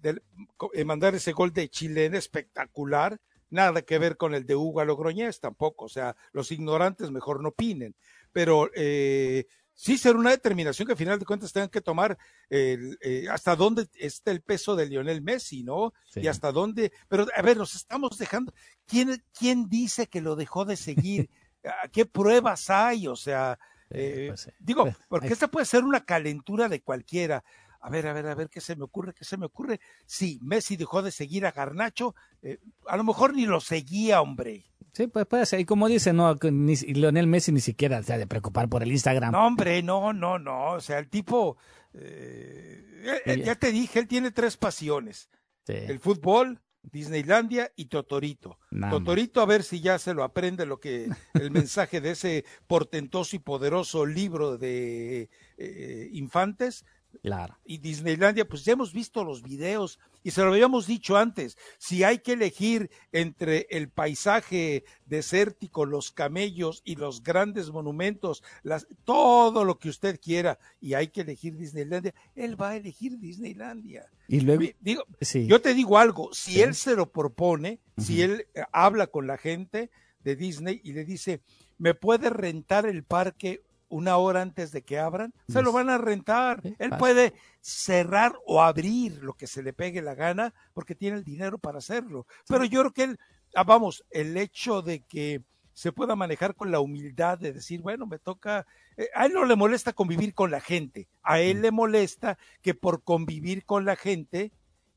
[0.00, 5.40] de, mandar ese gol de chilena espectacular, nada que ver con el de Hugo Logroñez
[5.40, 5.86] tampoco.
[5.86, 7.96] O sea, los ignorantes mejor no opinen.
[8.32, 9.46] Pero eh,
[9.80, 12.18] sí será una determinación que al final de cuentas tengan que tomar
[12.50, 15.94] eh, hasta dónde está el peso de Lionel Messi, ¿no?
[16.04, 16.20] Sí.
[16.20, 18.52] Y hasta dónde, pero a ver, nos estamos dejando,
[18.86, 21.30] ¿quién, quién dice que lo dejó de seguir?
[21.92, 23.06] ¿Qué pruebas hay?
[23.06, 27.42] O sea, eh, pues, digo, porque esta puede ser una calentura de cualquiera.
[27.80, 29.14] A ver, a ver, a ver, ¿qué se me ocurre?
[29.14, 29.80] ¿Qué se me ocurre?
[30.06, 34.66] Sí, Messi dejó de seguir a Garnacho, eh, a lo mejor ni lo seguía, hombre.
[34.92, 35.60] Sí, pues puede ser.
[35.60, 38.92] Y como dice, no, ni, Lionel Messi ni siquiera se ha de preocupar por el
[38.92, 39.32] Instagram.
[39.32, 40.72] No, hombre, no, no, no.
[40.72, 41.56] O sea, el tipo,
[41.94, 45.30] eh, ya te dije, él tiene tres pasiones.
[45.66, 48.58] El fútbol, Disneylandia y Totorito.
[48.90, 53.36] Totorito a ver si ya se lo aprende lo que el mensaje de ese portentoso
[53.36, 56.84] y poderoso libro de eh, infantes
[57.22, 57.58] Claro.
[57.64, 62.04] Y Disneylandia, pues ya hemos visto los videos y se lo habíamos dicho antes, si
[62.04, 69.64] hay que elegir entre el paisaje desértico, los camellos y los grandes monumentos, las, todo
[69.64, 74.10] lo que usted quiera, y hay que elegir Disneylandia, él va a elegir Disneylandia.
[74.28, 75.04] Y luego, digo,
[75.46, 79.38] yo te digo algo, si él se lo propone, si él eh, habla con la
[79.38, 79.90] gente
[80.22, 81.40] de Disney y le dice,
[81.78, 85.98] ¿me puede rentar el parque una hora antes de que abran, se lo van a
[85.98, 86.62] rentar.
[86.78, 91.24] Él puede cerrar o abrir lo que se le pegue la gana porque tiene el
[91.24, 92.26] dinero para hacerlo.
[92.48, 93.18] Pero yo creo que él,
[93.54, 95.42] ah, vamos, el hecho de que
[95.74, 99.44] se pueda manejar con la humildad de decir, bueno, me toca, eh, a él no
[99.44, 103.96] le molesta convivir con la gente, a él le molesta que por convivir con la
[103.96, 104.52] gente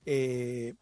[0.06, 0.75] eh,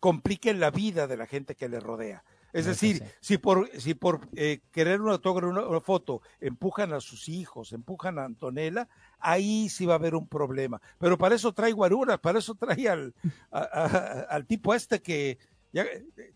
[0.00, 2.24] compliquen la vida de la gente que le rodea.
[2.52, 7.28] Es decir, si por, si por eh, querer un autógrafo, una, foto, empujan a sus
[7.28, 10.80] hijos, empujan a Antonella, ahí sí va a haber un problema.
[10.98, 13.14] Pero para eso trae guarura, para eso trae al,
[13.50, 15.38] al tipo este que,
[15.72, 15.84] ya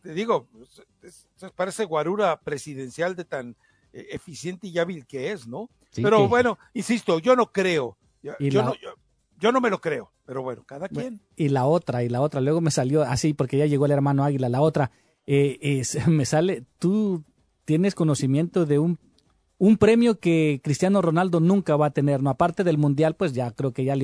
[0.03, 0.48] te digo,
[1.57, 3.57] parece guarura presidencial de tan
[3.92, 5.70] eh, eficiente y hábil que es, ¿no?
[5.94, 7.96] pero bueno, insisto, yo no creo.
[8.22, 8.75] Yo, no,
[9.40, 11.20] yo, no me lo creo, pero bueno, cada quien.
[11.35, 14.22] Y la otra, y la otra, luego me salió así porque ya llegó el hermano
[14.22, 14.92] Águila, la otra
[15.26, 17.24] eh, me sale, tú
[17.64, 18.98] tienes conocimiento de un,
[19.58, 22.30] un premio que Cristiano Ronaldo nunca va a tener, ¿no?
[22.30, 23.94] Aparte del Mundial, pues ya creo que ya,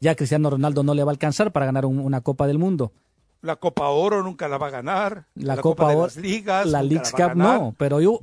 [0.00, 2.92] ya Cristiano Ronaldo no le va a alcanzar para ganar una Copa del Mundo.
[3.42, 5.26] La Copa Oro nunca la va a ganar.
[5.34, 8.20] La, Copa, Oro, las ligas, la League Cup no, pero yo,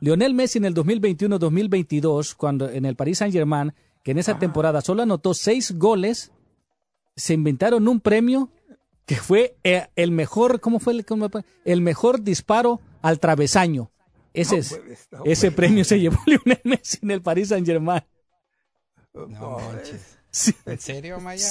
[0.00, 3.72] Lionel Messi en el 2021-2022, cuando en el Paris Saint Germain,
[4.04, 6.32] que en esa temporada solo anotó seis goles,
[7.16, 8.50] se inventaron un premio
[9.08, 11.06] que fue eh, el mejor, ¿cómo fue el,
[11.64, 13.90] el mejor disparo al travesaño?
[14.34, 14.60] Ese,
[15.24, 18.04] ese premio se llevó Lionel Messi en el Paris Saint Germain.
[19.14, 19.56] No.
[20.66, 21.48] ¿En serio, Maya?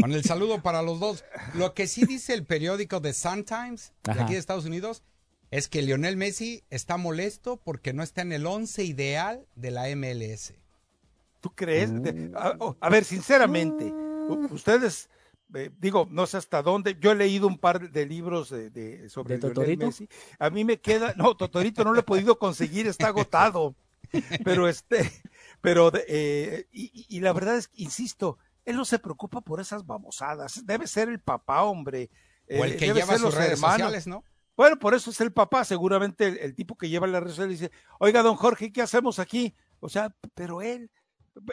[0.00, 1.24] Con el saludo para los dos.
[1.54, 5.02] Lo que sí dice el periódico The Sun Times, de aquí de Estados Unidos,
[5.50, 9.88] es que Lionel Messi está molesto porque no está en el once ideal de la
[9.96, 10.54] MLS.
[11.40, 11.90] ¿Tú crees?
[12.60, 13.92] Oh, a, ver, sinceramente,
[14.50, 15.10] ustedes
[15.54, 19.38] eh, digo, no sé hasta dónde, yo he leído un par de libros de, sobre
[19.38, 19.86] Totorito?
[19.86, 20.08] Messi.
[20.38, 23.74] A mí me queda, no, Totorito no lo he podido conseguir, está agotado.
[24.44, 25.10] Pero este,
[25.60, 30.64] pero eh, y, la verdad es que, insisto, él no se preocupa por esas babosadas,
[30.64, 32.10] debe ser el papá, hombre.
[32.50, 34.24] o el eh, que lleva sus redes sociales, ¿no?
[34.56, 37.72] Bueno, por eso es el papá, seguramente el, tipo que lleva las redes sociales dice,
[38.00, 39.54] oiga, don Jorge, ¿qué hacemos aquí?
[39.78, 40.90] O sea, pero él,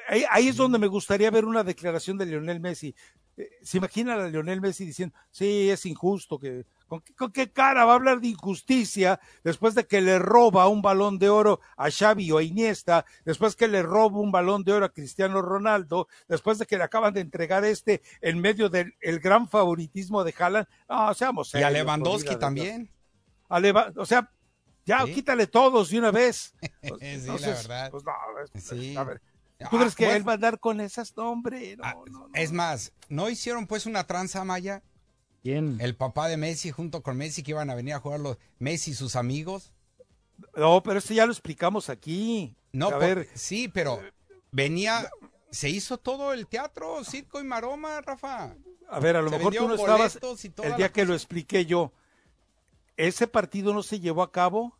[0.08, 2.95] ahí, es donde me gustaría ver una declaración de Lionel Messi.
[3.38, 7.93] Eh, ¿Se imagina a Lionel Messi diciendo, sí, es injusto, que ¿con qué, cara va
[7.93, 12.32] a hablar de injusticia después de que le roba un balón de oro a Xavi
[12.32, 16.60] o a Iniesta, después que le roba un balón de oro a Cristiano Ronaldo, después
[16.60, 20.67] de que le acaban de entregar este en medio del gran favoritismo de Haaland?
[20.88, 22.89] No, seamos Y a Lewandowski también.
[23.50, 24.32] o sea,
[24.86, 26.54] ya quítale todos de una vez.
[26.62, 27.91] sí, la verdad.
[27.91, 28.95] Pues sí.
[28.95, 29.21] a ver,
[29.58, 31.15] ¿Tú crees que él va a dar con esas?
[31.15, 31.78] No, hombre.
[31.82, 31.96] Ah,
[32.34, 34.84] es más, ¿no hicieron pues una tranza Maya?
[35.41, 35.78] ¿Quién?
[35.80, 38.91] El papá de Messi junto con Messi que iban a venir a jugar los Messi
[38.91, 39.74] y sus amigos.
[40.56, 42.56] No, pero esto ya lo explicamos aquí.
[42.74, 43.30] No, a ver.
[43.34, 44.02] Sí, pero
[44.52, 45.10] venía,
[45.52, 48.56] se hizo todo el teatro, circo y maroma, Rafa.
[48.89, 50.20] A ver, a lo mejor tú no estabas
[50.63, 51.94] el día que lo expliqué yo.
[52.98, 54.78] Ese partido no se llevó a cabo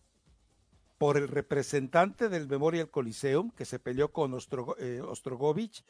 [1.06, 4.36] por el representante del Memorial Coliseum, que se peleó con
[4.80, 5.86] eh, Ostrogovich,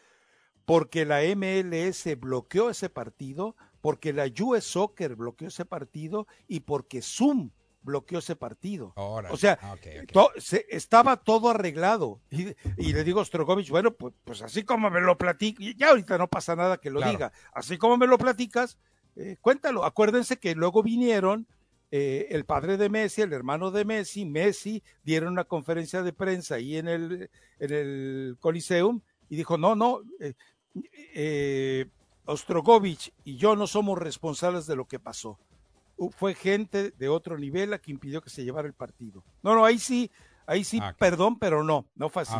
[0.65, 7.01] porque la MLS bloqueó ese partido, porque la US Soccer bloqueó ese partido y porque
[7.01, 7.51] Zoom
[7.81, 8.91] bloqueó ese partido.
[8.97, 9.77] o sea, ah,
[10.67, 12.19] estaba todo arreglado.
[12.29, 16.17] Y, le digo a Ostrogovich, bueno, pues, pues, así como me lo platicas, ya ahorita
[16.17, 18.77] no pasa nada que lo diga, así como me lo platicas,
[19.15, 19.85] eh, cuéntalo.
[19.85, 21.47] Acuérdense que luego vinieron
[21.97, 26.55] eh, el padre de Messi, el hermano de Messi, Messi, dieron una conferencia de prensa
[26.55, 30.33] ahí en el, en el Coliseum y dijo, no, no, eh,
[31.13, 31.85] eh,
[32.25, 35.39] Ostrogovich y yo no somos responsables de lo que pasó.
[36.17, 39.23] Fue gente de otro nivel la que impidió que se llevara el partido.
[39.41, 40.11] No, no, ahí sí,
[40.47, 42.35] ahí sí, perdón, pero no, no fue así.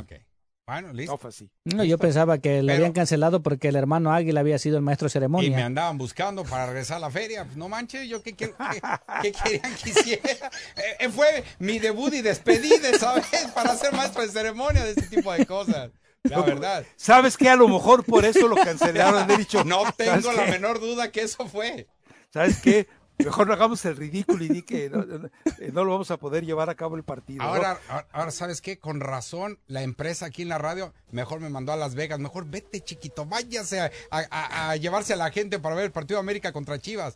[0.67, 1.11] Bueno, listo.
[1.11, 1.49] No fue así.
[1.63, 5.05] No, yo pensaba que le habían cancelado porque el hermano Águila había sido el maestro
[5.05, 5.47] de ceremonia.
[5.47, 7.45] Y me andaban buscando para regresar a la feria.
[7.45, 8.81] Pues, no manches, yo qué, qué, qué,
[9.21, 10.21] qué querían que hiciera.
[10.77, 14.91] Eh, eh, fue mi debut y despedida esa vez para ser maestro de ceremonia de
[14.91, 15.91] este tipo de cosas.
[16.23, 16.85] La verdad.
[16.95, 17.49] ¿Sabes qué?
[17.49, 19.29] A lo mejor por eso lo cancelaron.
[19.29, 20.51] He dicho, no tengo la qué?
[20.51, 21.87] menor duda que eso fue.
[22.33, 22.87] ¿Sabes qué?
[23.17, 26.45] Mejor no hagamos el ridículo y di que no, no, no, lo vamos a poder
[26.45, 27.43] llevar a cabo el partido.
[27.43, 28.03] Ahora, ¿no?
[28.11, 28.77] ahora, ¿sabes qué?
[28.77, 32.19] Con razón, la empresa aquí en la radio mejor me mandó a Las Vegas.
[32.19, 36.17] Mejor vete, chiquito, váyase a, a, a llevarse a la gente para ver el partido
[36.17, 37.15] de América contra Chivas.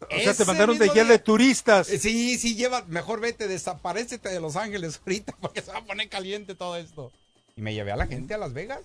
[0.00, 1.86] O sea, te mandaron de guía de turistas.
[1.86, 6.08] Sí, sí, lleva, mejor vete, desaparecete de Los Ángeles ahorita porque se va a poner
[6.08, 7.12] caliente todo esto.
[7.56, 8.82] Y me llevé a la gente a Las Vegas.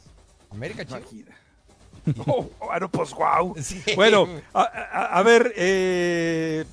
[0.49, 1.36] América Chivas.
[2.28, 3.56] Oh, bueno, pues wow.
[3.62, 3.82] Sí.
[3.95, 6.66] Bueno, a, a, a ver, eh,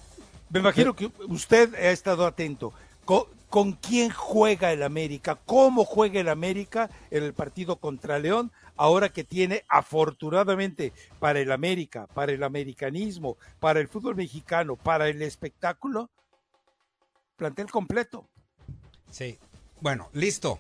[0.51, 2.73] me imagino que usted ha estado atento.
[3.05, 5.39] ¿Con, ¿Con, quién juega el América?
[5.47, 8.53] ¿Cómo juega el América en el partido contra León?
[8.77, 15.09] Ahora que tiene, afortunadamente, para el América, para el americanismo, para el fútbol mexicano, para
[15.09, 16.11] el espectáculo,
[17.37, 18.29] plantel completo.
[19.11, 19.39] Sí.
[19.81, 20.59] Bueno, listo.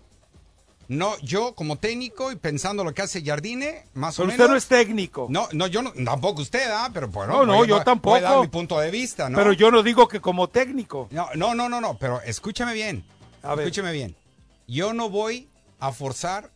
[0.88, 4.50] No, yo como técnico y pensando lo que hace Jardine, más pero o usted menos.
[4.50, 5.26] no es técnico.
[5.28, 6.90] No, no, yo no, tampoco usted, ¿ah?
[6.92, 7.34] Pero bueno.
[7.34, 8.16] No, no, yo tampoco.
[8.16, 9.36] Voy a dar mi punto de vista, ¿no?
[9.36, 11.08] Pero yo no digo que como técnico.
[11.10, 13.04] No, no, no, no, no pero escúchame bien.
[13.42, 13.66] A ver.
[13.66, 14.16] Escúchame bien.
[14.66, 16.50] Yo no voy a forzar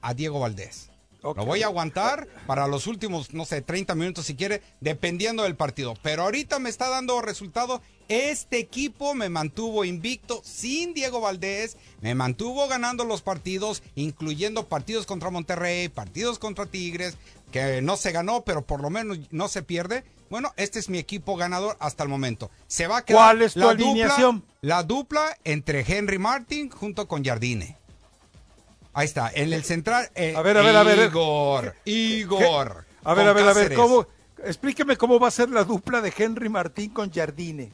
[0.00, 0.90] a Diego Valdés.
[1.22, 1.44] Okay.
[1.44, 5.56] Lo voy a aguantar para los últimos, no sé, 30 minutos si quiere, dependiendo del
[5.56, 5.94] partido.
[6.02, 7.80] Pero ahorita me está dando resultado.
[8.12, 15.06] Este equipo me mantuvo invicto sin Diego Valdés, me mantuvo ganando los partidos, incluyendo partidos
[15.06, 17.16] contra Monterrey, partidos contra Tigres,
[17.52, 20.04] que no se ganó, pero por lo menos no se pierde.
[20.28, 22.50] Bueno, este es mi equipo ganador hasta el momento.
[22.66, 24.40] Se va a quedar ¿Cuál es tu la alineación?
[24.40, 27.78] Dupla, la dupla entre Henry Martin junto con Jardine.
[28.92, 30.10] Ahí está, en el central.
[30.14, 30.98] Eh, a ver, a ver, a ver.
[30.98, 32.84] Igor, Igor.
[33.04, 34.06] A ver, a ver, a ver, ¿cómo?
[34.44, 37.72] Explíqueme cómo va a ser la dupla de Henry Martín con Jardine.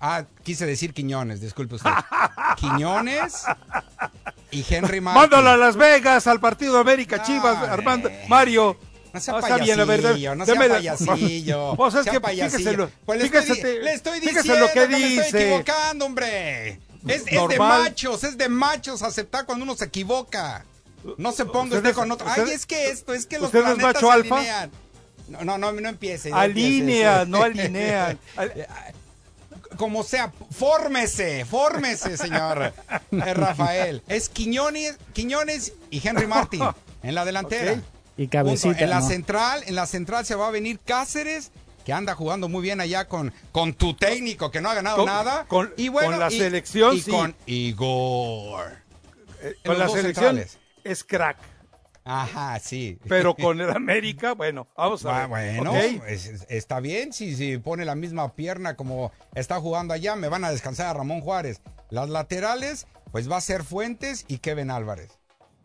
[0.00, 1.90] Ah, quise decir Quiñones, disculpe usted.
[2.56, 3.44] Quiñones
[4.50, 5.20] y Henry Martin.
[5.22, 8.78] Mándalo a Las Vegas al partido de América, Chivas, Ah, Armando, Mario.
[9.12, 11.74] No sea Ah, payasillo, bien, a ver, no sea la- payasillo.
[11.76, 12.72] Pues es sea que payasillo.
[12.76, 15.42] lo- Pues le, fíjese estoy, te- le estoy diciendo lo que me estoy dice.
[15.52, 16.80] equivocando, hombre.
[17.06, 20.64] Es, es de machos, es de machos aceptar cuando uno se equivoca.
[21.16, 22.26] No se ponga ¿Usted con otro.
[22.28, 24.36] usted- Ay, es que esto, es que los usted es planetas macho se alfa?
[24.36, 24.70] alinean.
[25.28, 26.30] No, no, no, no empiece.
[26.30, 27.30] no Alinea, empiece.
[27.30, 28.18] no alinean.
[29.76, 32.72] Como sea, fórmese, fórmese, señor
[33.12, 34.02] eh, Rafael.
[34.08, 36.62] Es Quiñones, Quiñones y Henry Martin
[37.02, 37.80] en la delantera.
[38.16, 38.68] Y cabecita.
[38.70, 38.82] Punto.
[38.84, 39.06] En la ¿no?
[39.08, 41.52] central, en la central se va a venir Cáceres,
[41.84, 45.06] que anda jugando muy bien allá con, con tu técnico que no ha ganado Con-
[45.06, 45.44] nada.
[45.46, 47.10] con- y bueno, con la y- selección, y sí.
[47.10, 48.72] con Igor.
[49.40, 50.58] eh, con los la dos selección centrales.
[50.84, 51.36] es crack,
[52.10, 52.98] Ajá, sí.
[53.08, 55.58] pero con el América, bueno, vamos a Ah, ver.
[55.60, 55.72] bueno,
[56.48, 60.50] está bien si, si pone la misma pierna como está jugando allá, me van a
[60.50, 61.60] descansar a Ramón Juárez.
[61.90, 65.10] Las laterales, pues va a ser Fuentes y Kevin Álvarez.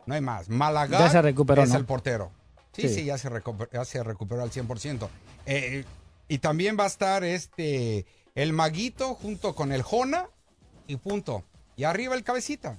[0.06, 0.48] No hay más.
[0.48, 1.76] Málaga Ya se recuperó, es ¿no?
[1.76, 2.30] el portero.
[2.72, 3.04] Sí, sí, Sí.
[3.06, 5.08] ya, se recuperó, ya se recuperó al 100%.
[5.46, 5.84] Eh,
[6.28, 10.26] y también va a estar este el Maguito junto con el Jona
[10.86, 11.44] y punto.
[11.76, 12.78] Y arriba el Cabecita.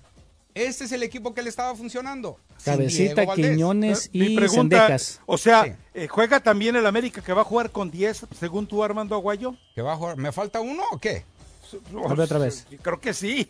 [0.53, 2.39] Este es el equipo que le estaba funcionando.
[2.63, 3.25] Cabecita.
[3.35, 4.95] Quiñones Mi y pregunta,
[5.25, 5.71] o sea, Sí.
[5.93, 9.55] eh, ¿juega también el América que va a jugar con 10, según tú, Armando Aguayo?
[9.75, 10.17] ¿Que va a jugar?
[10.17, 11.23] ¿Me falta uno o qué?
[12.05, 12.65] A ver, otra vez.
[12.81, 13.47] Creo que sí.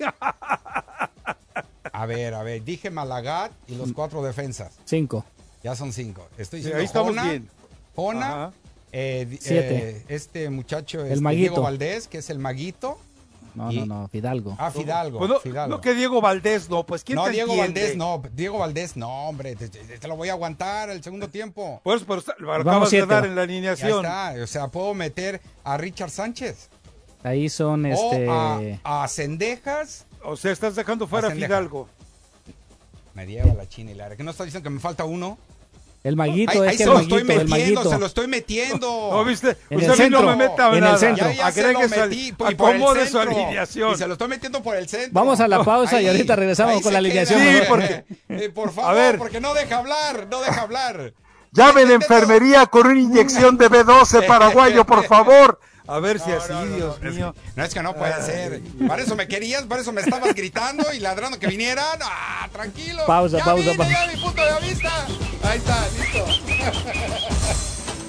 [1.93, 4.73] A ver, a ver, dije Malagat y los cuatro defensas.
[4.85, 5.23] Cinco.
[5.63, 6.27] Ya son cinco.
[6.37, 7.49] Estoy Sí, diciendo ahí estamos Jona, bien.
[7.95, 8.51] Jona,
[8.91, 11.51] eh, eh, este muchacho, El este, Maguito.
[11.51, 12.97] Diego Valdés, que es el maguito.
[13.55, 14.55] No, Y- no, no, Fidalgo.
[14.59, 15.17] Ah, Fidalgo.
[15.19, 15.75] Pues no, Fidalgo.
[15.75, 17.81] no que Diego Valdés, no, pues ¿quién No, te Diego entiende?
[17.81, 18.21] Valdés, no.
[18.33, 19.55] Diego Valdés, no, hombre.
[19.55, 21.79] Te, te- te lo voy a aguantar el segundo tiempo.
[21.83, 24.05] Pues, pero Vamos acabas de dar en la Ya alineación.
[24.05, 24.33] está.
[24.43, 26.69] O sea, puedo meter a Richard Sánchez.
[27.23, 28.27] Ahí son este.
[28.29, 28.33] O
[28.83, 30.05] a, a Cendejas.
[30.23, 31.31] O sea, estás dejando fuera a.
[31.31, 31.87] Fidalgo.
[33.13, 35.37] Me lleva la china y la ¿Que no está diciendo que me falta uno?
[36.05, 37.49] El maguito, Ahí, es ahí que se el lo estoy maguito, metiendo,
[37.81, 37.89] maguito.
[37.89, 39.09] se lo estoy metiendo.
[39.11, 41.27] No, viste, En usted el a mí no centro, me meta en el centro.
[41.31, 43.31] Ya, ya se lo su, metí, y por el acomode su centro.
[43.37, 43.93] alineación.
[43.93, 45.09] Y se lo estoy metiendo por el centro.
[45.13, 47.39] Vamos a la pausa y ahorita regresamos con la alineación.
[47.41, 47.59] queda.
[47.61, 49.17] Sí, porque- Eh, por favor, A ver.
[49.17, 51.13] porque no deja hablar, no deja hablar.
[51.51, 55.59] Llamen a enfermería con una inyección de B12 paraguayo, por favor.
[55.87, 57.33] A ver si No, así, no, no, Dios es mío.
[57.33, 58.61] que- no es que no puede ser.
[58.87, 61.99] Para eso me querías, para eso me estabas gritando y ladrando que vinieran.
[62.03, 63.03] Ah, tranquilo.
[63.05, 63.91] Pausa, ya pausa, vine, pausa.
[64.07, 65.05] ya mi punto de vista.
[65.43, 66.25] Ahí está, listo.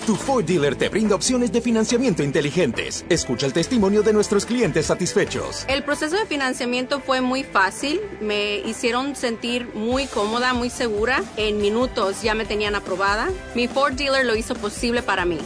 [0.06, 3.04] Tu Ford dealer te brinda opciones de financiamiento inteligentes.
[3.08, 5.64] Escucha el testimonio de nuestros clientes satisfechos.
[5.68, 8.00] El proceso de financiamiento fue muy fácil.
[8.20, 11.24] Me hicieron sentir muy cómoda, muy segura.
[11.36, 13.28] En minutos ya me tenían aprobada.
[13.56, 15.38] Mi Ford dealer lo hizo posible para mí.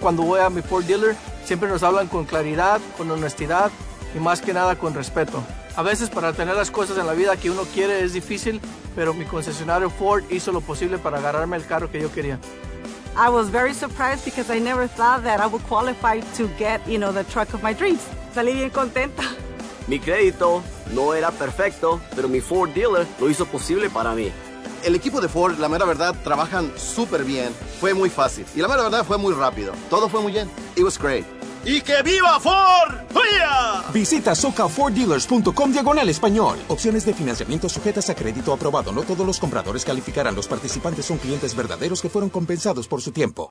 [0.00, 3.70] Cuando voy a mi Ford dealer, siempre nos hablan con claridad, con honestidad
[4.14, 5.42] y más que nada con respeto.
[5.76, 8.60] A veces para tener las cosas en la vida que uno quiere es difícil,
[8.94, 12.38] pero mi concesionario Ford hizo lo posible para agarrarme el carro que yo quería.
[13.16, 16.98] I was very surprised because I never thought that I would qualify to get, you
[16.98, 18.00] know, the truck of my dreams.
[18.34, 19.22] Salí bien contenta.
[19.86, 24.32] Mi crédito no era perfecto, pero mi Ford dealer lo hizo posible para mí.
[24.84, 27.54] El equipo de Ford, la mera verdad, trabajan súper bien.
[27.80, 28.44] Fue muy fácil.
[28.54, 29.72] Y la mera verdad fue muy rápido.
[29.88, 30.50] Todo fue muy bien.
[30.76, 31.24] It was great.
[31.64, 32.94] ¡Y que viva Ford!
[33.14, 33.82] ¡Vaya!
[33.94, 36.58] Visita socaforddealers.com diagonal español.
[36.68, 38.92] Opciones de financiamiento sujetas a crédito aprobado.
[38.92, 40.34] No todos los compradores calificarán.
[40.34, 43.50] Los participantes son clientes verdaderos que fueron compensados por su tiempo.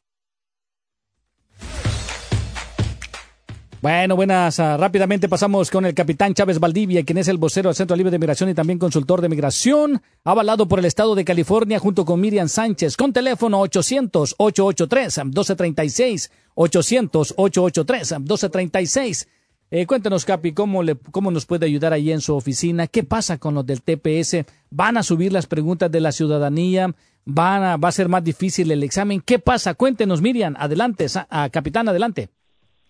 [3.84, 4.60] Bueno, buenas.
[4.62, 8.12] ah, rápidamente pasamos con el capitán Chávez Valdivia, quien es el vocero del Centro Libre
[8.12, 12.22] de Migración y también consultor de migración, avalado por el Estado de California junto con
[12.22, 19.28] Miriam Sánchez, con teléfono 800-883-1236, 800-883-1236.
[19.70, 22.88] Eh, cuéntenos, Capi, ¿cómo, le, ¿cómo nos puede ayudar ahí en su oficina?
[22.88, 24.46] ¿Qué pasa con los del TPS?
[24.70, 26.96] ¿Van a subir las preguntas de la ciudadanía?
[27.26, 29.20] ¿Van a, ¿Va a ser más difícil el examen?
[29.20, 29.74] ¿Qué pasa?
[29.74, 30.56] Cuéntenos, Miriam.
[30.58, 32.30] Adelante, ah, capitán, adelante.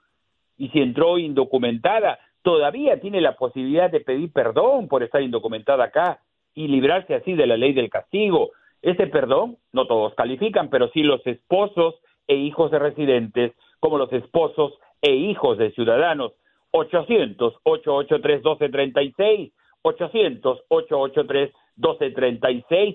[0.58, 6.20] Y si entró indocumentada, todavía tiene la posibilidad de pedir perdón por estar indocumentada acá
[6.54, 8.50] y librarse así de la ley del castigo.
[8.82, 11.96] Ese perdón, no todos califican, pero sí los esposos
[12.28, 16.34] e hijos de residentes, como los esposos e hijos de ciudadanos.
[16.72, 19.52] 800-883-1236,
[19.82, 21.52] 800-883-1236,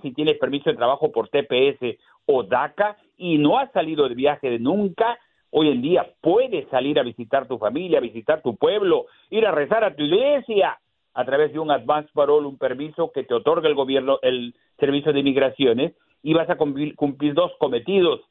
[0.02, 4.50] si tienes permiso de trabajo por TPS o DACA y no has salido de viaje
[4.50, 5.18] de nunca,
[5.52, 9.52] hoy en día puedes salir a visitar tu familia, a visitar tu pueblo, ir a
[9.52, 10.80] rezar a tu iglesia
[11.14, 15.12] a través de un advance parole, un permiso que te otorga el gobierno, el Servicio
[15.12, 15.92] de Inmigraciones,
[16.24, 16.96] y vas a cumplir,
[17.34, 18.22] dos cometidos,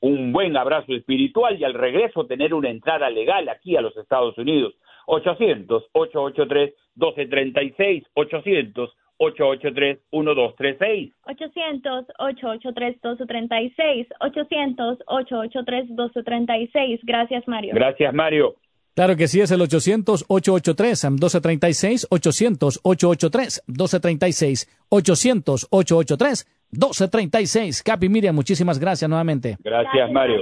[0.00, 4.38] un buen abrazo espiritual y al regreso tener una entrada legal aquí a los Estados
[4.38, 4.74] Unidos.
[5.06, 8.06] 800-883-1236,
[9.18, 11.12] 800-883-1236.
[11.24, 17.00] 800-883-1236, 800-883-1236.
[17.02, 17.74] Gracias, Mario.
[17.74, 18.54] Gracias, Mario.
[18.94, 27.82] Claro que sí, es el 800-883-1236, 800-883-1236, 800-883-1236.
[27.84, 29.56] Capi Miriam, muchísimas gracias nuevamente.
[29.62, 30.40] Gracias, Mario.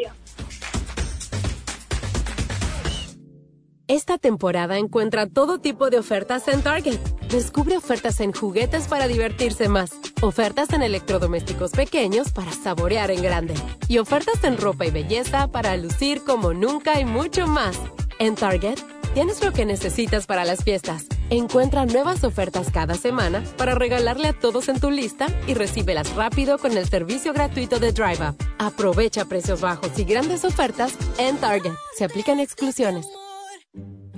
[3.89, 6.99] Esta temporada encuentra todo tipo de ofertas en Target.
[7.31, 13.55] Descubre ofertas en juguetes para divertirse más, ofertas en electrodomésticos pequeños para saborear en grande
[13.87, 17.79] y ofertas en ropa y belleza para lucir como nunca y mucho más.
[18.19, 18.81] En Target
[19.15, 21.07] tienes lo que necesitas para las fiestas.
[21.31, 26.59] Encuentra nuevas ofertas cada semana para regalarle a todos en tu lista y recíbelas rápido
[26.59, 28.37] con el servicio gratuito de Drive Up.
[28.59, 31.73] Aprovecha precios bajos y grandes ofertas en Target.
[31.97, 33.07] Se aplican exclusiones.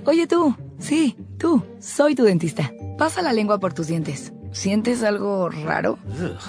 [0.05, 2.71] Oye tú, sí, tú, soy tu dentista.
[2.97, 4.33] Pasa la lengua por tus dientes.
[4.51, 5.99] ¿Sientes algo raro?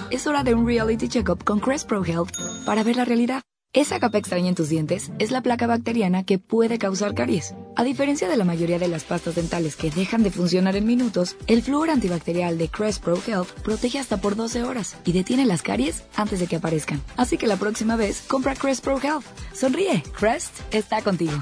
[0.09, 2.31] Es hora de un reality checkup con Crest Pro Health
[2.65, 3.41] para ver la realidad.
[3.73, 7.55] Esa capa extraña en tus dientes es la placa bacteriana que puede causar caries.
[7.77, 11.37] A diferencia de la mayoría de las pastas dentales que dejan de funcionar en minutos,
[11.47, 15.61] el flúor antibacterial de Crest Pro Health protege hasta por 12 horas y detiene las
[15.61, 17.01] caries antes de que aparezcan.
[17.15, 19.23] Así que la próxima vez, compra Crest Pro Health.
[19.53, 21.39] Sonríe, Crest está contigo.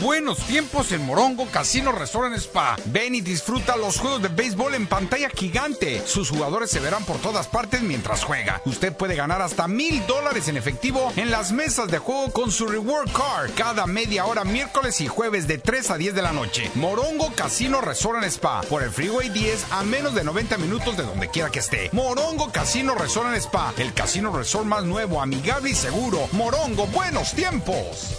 [0.00, 2.76] Buenos tiempos en Morongo Casino Restaurant Spa.
[2.86, 6.02] Ven y disfruta los juegos de béisbol en pantalla gigante.
[6.06, 8.60] Sus jugadores se verán por todas partes mientras juega.
[8.64, 12.66] Usted puede ganar hasta mil dólares en efectivo en las mesas de juego con su
[12.66, 16.70] Reward Card cada media hora miércoles y jueves de 3 a 10 de la noche.
[16.74, 18.62] Morongo Casino Restaurant Spa.
[18.62, 21.88] Por el Freeway 10 a menos de 90 minutos de donde quiera que esté.
[21.92, 23.72] Morongo Casino Restaurant Spa.
[23.78, 26.28] El casino resort más nuevo, amigable y seguro.
[26.32, 28.18] Morongo, buenos tiempos.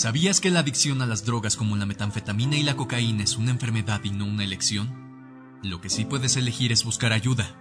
[0.00, 3.50] ¿Sabías que la adicción a las drogas como la metanfetamina y la cocaína es una
[3.50, 5.58] enfermedad y no una elección?
[5.62, 7.54] Lo que sí puedes elegir es buscar ayuda.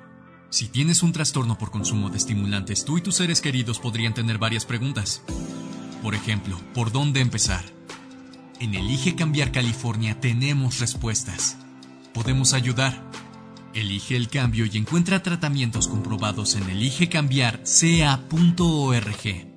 [0.49, 4.37] Si tienes un trastorno por consumo de estimulantes, tú y tus seres queridos podrían tener
[4.37, 5.21] varias preguntas.
[6.01, 7.65] Por ejemplo, ¿por dónde empezar?
[8.61, 11.57] En Elige Cambiar California tenemos respuestas.
[12.13, 13.03] Podemos ayudar.
[13.73, 19.48] Elige el cambio y encuentra tratamientos comprobados en eligecambiarca.org.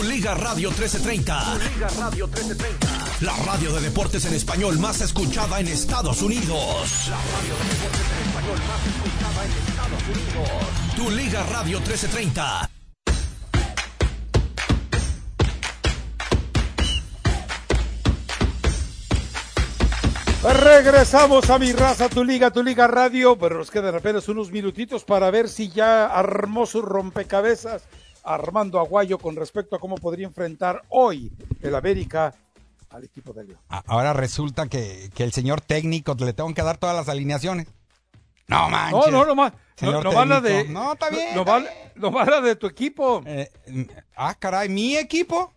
[0.00, 1.44] Tu Liga Radio 1330.
[1.44, 3.20] Tu Liga Radio 1330.
[3.20, 7.10] La radio de deportes en español más escuchada en Estados Unidos.
[7.10, 10.96] La radio de deportes en español más escuchada en Estados Unidos.
[10.96, 12.70] Tu Liga Radio 1330.
[20.42, 25.04] Regresamos a mi raza, tu liga, tu liga radio, pero nos quedan apenas unos minutitos
[25.04, 27.82] para ver si ya armó su rompecabezas
[28.24, 32.34] Armando Aguayo con respecto a cómo podría enfrentar hoy el América
[32.90, 33.60] al equipo de León.
[33.68, 37.66] Ahora resulta que, que el señor técnico le tengo que dar todas las alineaciones.
[38.50, 39.06] No manches.
[39.06, 39.52] No, no, no más.
[39.80, 40.64] No, no de.
[40.64, 41.34] No, está bien.
[41.34, 41.62] No, va,
[41.94, 43.22] no la de tu equipo.
[44.16, 45.52] ah, caray, ¿mi equipo?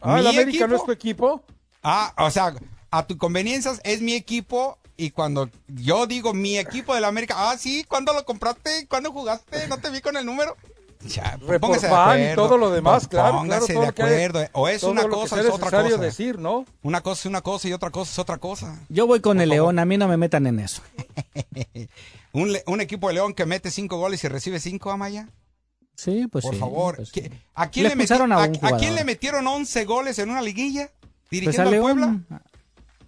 [0.00, 1.42] Ah, el ¿Mi América no es tu equipo.
[1.82, 2.54] Ah, o sea,
[2.90, 7.56] a tu conveniencia es mi equipo y cuando yo digo mi equipo del América, ah,
[7.58, 8.86] sí, ¿cuándo lo compraste?
[8.88, 9.68] ¿Cuándo jugaste?
[9.68, 10.56] ¿No te vi con el número?
[11.04, 12.42] Ya, Report póngase de fan y acuerdo.
[12.48, 14.50] todo lo demás, claro, Póngase claro, todo de hay- acuerdo.
[14.52, 16.02] o es todo una lo cosa, es otra necesario cosa.
[16.04, 16.64] decir, ¿no?
[16.82, 18.80] Una cosa es una cosa y otra cosa es otra cosa.
[18.88, 20.82] Yo voy con el León, a mí no me metan en eso.
[22.32, 25.28] Un, un equipo de León que mete cinco goles y recibe cinco, Amaya.
[25.94, 26.96] Sí, pues Por sí, favor.
[26.96, 27.30] pues ¿qué- sí.
[27.54, 30.90] ¿A quién Le a a- a quién le metieron 11 goles en una liguilla?
[31.00, 32.42] Pues Dirigiendo al al León, Puebla.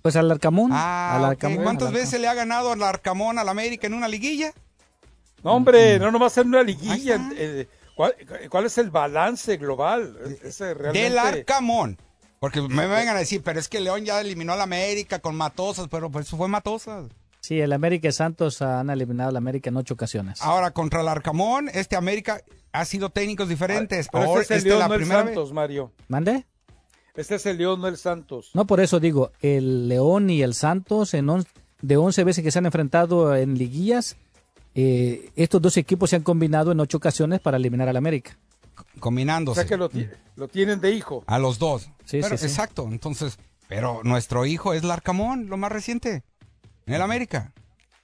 [0.02, 0.70] pues al Arcamón.
[0.72, 1.24] Ah, al.
[1.26, 4.52] Arcamón, ¿Cuántas al veces le ha ganado el Arcamón al América en una liguilla?
[5.44, 7.30] No, hombre, no nomás en una liguilla.
[7.36, 7.68] eh,
[8.00, 10.16] ¿cuál, cuál es el balance global?
[10.42, 11.02] Ese realmente...
[11.10, 11.98] Del Arcamón.
[12.38, 15.88] Porque me vengan a decir, pero es que León ya eliminó al América con Matosas,
[15.90, 17.10] pero pues eso fue Matosas.
[17.40, 20.40] Sí, el América y Santos han eliminado al América en ocho ocasiones.
[20.40, 22.40] Ahora, contra el Arcamón, este América
[22.72, 24.08] ha sido técnicos diferentes.
[24.10, 25.54] Pero Ahora, este es el esta León, la no el primera Santos, vez.
[25.54, 25.92] Mario.
[26.08, 26.46] ¿Mande?
[27.14, 28.50] Este es el León, no el Santos.
[28.54, 31.44] No, por eso digo, el León y el Santos, en on-
[31.82, 34.16] de 11 veces que se han enfrentado en liguillas,
[34.74, 38.36] eh, estos dos equipos se han combinado en ocho ocasiones para eliminar al América.
[38.96, 39.60] O Combinándose.
[39.60, 41.24] sea que lo, ti- lo tienen de hijo.
[41.26, 41.90] A los dos.
[42.04, 42.46] Sí, Pero- sí, sí.
[42.46, 42.88] Exacto.
[42.90, 46.22] Entonces, pero nuestro hijo es Larcamón, lo más reciente,
[46.86, 47.52] en el América.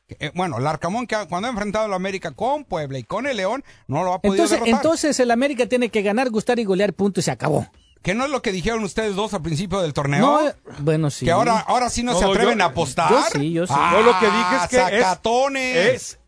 [0.09, 3.37] Eh, bueno, Larcamón, que ha- cuando ha enfrentado al América con Puebla y con el
[3.39, 4.81] León, no lo ha podido Entonces, derrotar.
[4.85, 7.67] entonces el América tiene que ganar, gustar y golear, punto y se acabó.
[8.03, 10.21] ¿Que no es lo que dijeron ustedes dos al principio del torneo?
[10.21, 11.25] No, eh, bueno, sí.
[11.25, 13.11] Que ahora, ahora sí no, No, se atreven yo- a apostar.
[13.11, 13.73] yo sí, yo sí.
[13.77, 15.77] Ah, Yo lo que dije es que es- sacatones.
[15.95, 16.19] es,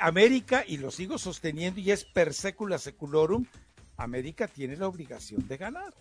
[0.00, 3.44] América, y lo sigo sosteniendo, y es per secula seculorum,
[3.96, 5.92] América tiene la obligación de ganar.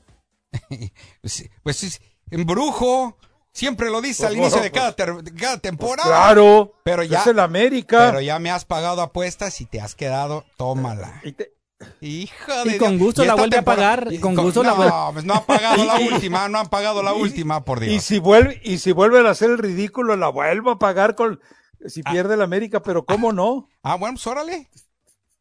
[1.22, 1.89] Pues, sí, pues sí,
[2.32, 3.18] en brujo.
[3.51, 6.07] Siempre lo dice Pues al inicio bueno, de cada, ter- de cada temporada.
[6.07, 8.10] claro, pero ya, es el América.
[8.10, 11.20] Pero ya me has pagado apuestas y te has quedado, tómala.
[11.24, 11.53] Y te-
[11.99, 15.14] Hija de Y con gusto la vuelve a pagar, y con gusto la no, vuelve-
[15.14, 17.93] pues no han pagado la última, no han pagado la última, por Dios.
[17.93, 21.39] Y si vuelve, y si vuelven a hacer el ridículo, la vuelvo a pagar con
[21.88, 23.68] si pierde el América, pero cómo no.
[23.84, 24.70] Ah, bueno, pues órale.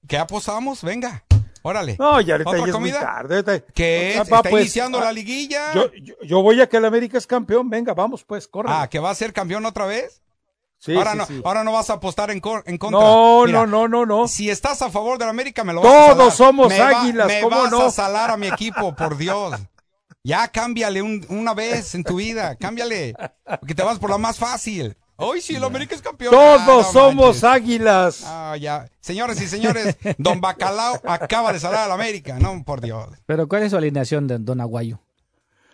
[0.06, 0.82] ¿Qué apostamos?
[0.82, 1.24] Venga,
[1.62, 1.96] órale.
[1.98, 3.34] No, ya ahorita ¿Otra ya es muy tarde.
[3.36, 4.14] ahorita- ¿Qué?
[4.18, 4.32] Ah, es?
[4.32, 5.74] va, ¿Está pues, iniciando ah, la liguilla?
[5.74, 7.68] Yo, yo, yo voy a que el América es campeón.
[7.68, 8.68] Venga, vamos pues, corre.
[8.72, 10.22] Ah, ¿que va a ser campeón otra vez?
[10.80, 11.40] Sí, ahora, sí, no, sí.
[11.44, 13.00] ahora no vas a apostar en, cor- en contra.
[13.00, 14.28] No, Mira, no, no, no, no.
[14.28, 16.16] Si estás a favor del América, me lo vas a salar.
[16.16, 17.82] Todos somos Me va- águilas, me ¿cómo vas no?
[17.82, 19.56] a salar a mi equipo, por Dios.
[20.22, 23.14] Ya cámbiale un- una vez en tu vida, cámbiale.
[23.58, 24.96] Porque te vas por la más fácil.
[25.20, 26.30] Hoy sí, el América es campeón.
[26.32, 27.44] Todos Ah, no somos manches.
[27.44, 28.22] águilas.
[28.24, 28.88] Ah, ya.
[29.00, 32.38] Señores y señores, Don Bacalao acaba de salar al América.
[32.38, 33.08] No, por Dios.
[33.26, 35.00] Pero ¿cuál es su alineación de Don Aguayo?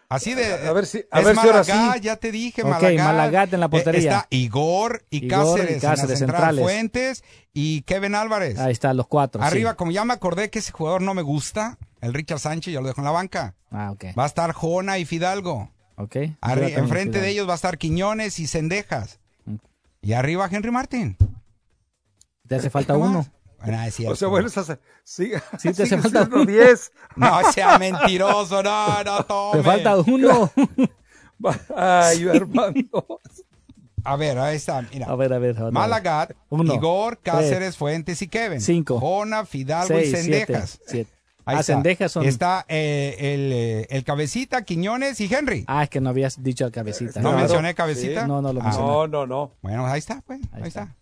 [0.08, 0.52] Así de.
[0.66, 2.00] A ver si, a es ver si ahora Malagat, sí.
[2.00, 3.04] ya te dije, Ok, Malagat.
[3.04, 4.00] Malagat en la Eh, portería.
[4.12, 6.62] Está Igor y Igor y Cáceres, en la Cáceres, central, centrales.
[6.64, 8.58] Fuentes y Kevin Álvarez.
[8.58, 9.42] Ahí están los cuatro.
[9.42, 9.46] sí.
[9.46, 12.80] Arriba, como ya me acordé que ese jugador no me gusta, el Richard Sánchez, yo
[12.80, 13.56] lo dejo en la banca.
[13.70, 14.04] Ah, ok.
[14.18, 15.70] Va a estar Jona y Fidalgo.
[15.96, 16.16] Ok.
[16.40, 17.20] Arri- enfrente Fidalgo.
[17.20, 19.18] de ellos va a estar Quiñones y Cendejas.
[20.04, 21.16] Y arriba Henry Martín.
[22.46, 23.26] Te hace falta uno.
[23.58, 24.12] Bueno, es cierto.
[24.12, 24.62] O sea, bueno, esa,
[25.02, 26.44] sí, Sí, te hace falta uno.
[26.44, 26.92] 10.
[27.16, 29.58] No sea mentiroso, no, no tome.
[29.58, 30.50] Te falta uno.
[31.74, 33.20] Ay, Armando.
[34.04, 35.06] A ver, ahí está, mira.
[35.06, 35.58] A ver, a ver.
[35.58, 35.72] a ver.
[35.72, 38.60] Malagat, Uno, Igor, tres, Cáceres, Fuentes y Kevin.
[38.60, 40.70] cinco, Jona, Fidalgo seis, y Cendejas.
[40.70, 41.10] siete, siete.
[41.46, 41.74] Ahí Ah, está.
[41.74, 45.64] Cendejas son- Está eh, el, eh, el Cabecita, Quiñones y Henry.
[45.66, 47.20] Ah, es que no habías dicho al cabecita.
[47.20, 47.38] ¿No Claro.
[47.38, 48.22] mencioné Cabecita?
[48.22, 48.28] Sí.
[48.28, 48.64] No, no lo Ah.
[48.64, 48.86] mencioné.
[48.88, 49.52] No, no, no.
[49.62, 50.40] Bueno, ahí está, pues.
[50.52, 50.94] Ahí, está.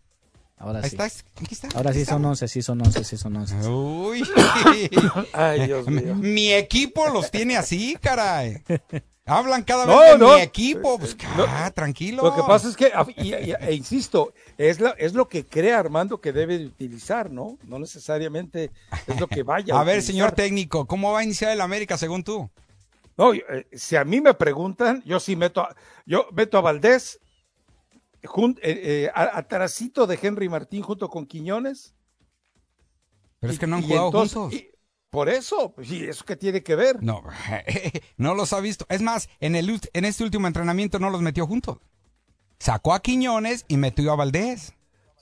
[0.58, 0.96] Ahora Ahí sí.
[0.96, 1.68] está, aquí está.
[1.74, 2.14] Ahora aquí sí está.
[2.14, 3.68] son 11, sí son 11, sí son 11.
[3.68, 4.22] Uy.
[5.32, 6.14] Ay, Dios mío.
[6.14, 8.62] Mi equipo los tiene así, caray.
[9.24, 10.34] Hablan cada No, vez de no.
[10.34, 10.98] mi equipo.
[10.98, 11.16] Pues,
[11.48, 12.24] ah, tranquilo.
[12.24, 15.46] Lo que pasa es que, a- y- y- e insisto, es, la, es lo que
[15.46, 17.56] cree Armando que debe de utilizar, ¿no?
[17.62, 18.72] No necesariamente
[19.06, 19.74] es lo que vaya.
[19.78, 20.12] A ver, utilizar.
[20.12, 22.50] señor técnico, ¿cómo va a iniciar el América según tú?
[23.16, 27.20] No, eh, si a mí me preguntan, yo sí meto a, yo meto a Valdés
[28.24, 31.94] jun- eh, eh, a- atrasito de Henry Martín junto con Quiñones.
[33.38, 34.60] Pero es que no han Y jugado entonces- juntos.
[35.12, 37.02] Por eso, ¿y eso qué tiene que ver?
[37.02, 37.22] No,
[38.16, 38.86] no los ha visto.
[38.88, 41.76] Es más, en, el, en este último entrenamiento no los metió juntos.
[42.58, 44.72] Sacó a Quiñones y metió a Valdés.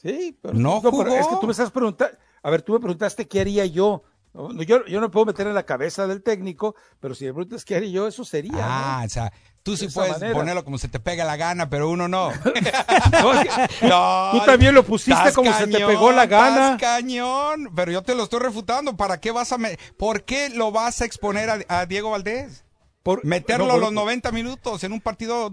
[0.01, 1.07] Sí, pero No pero jugó.
[1.09, 4.05] es que tú me estás preguntando, a ver, tú me preguntaste qué haría yo.
[4.33, 7.33] No, no, Yo, yo no puedo meter en la cabeza del técnico, pero si me
[7.35, 8.53] preguntas qué haría yo, eso sería.
[8.53, 8.59] ¿no?
[8.63, 9.33] Ah, o sea,
[9.73, 10.33] tú sí puedes manera.
[10.35, 12.31] ponerlo como se te pega la gana, pero uno no.
[14.33, 16.77] Tú también lo pusiste como se te pegó la gana.
[16.79, 18.97] cañón, pero yo te lo estoy refutando.
[18.97, 22.65] ¿Para qué vas a me- ¿Por qué lo vas a exponer a, a Diego Valdés?
[23.03, 25.51] Por, Meterlo no, por- los 90 minutos en un partido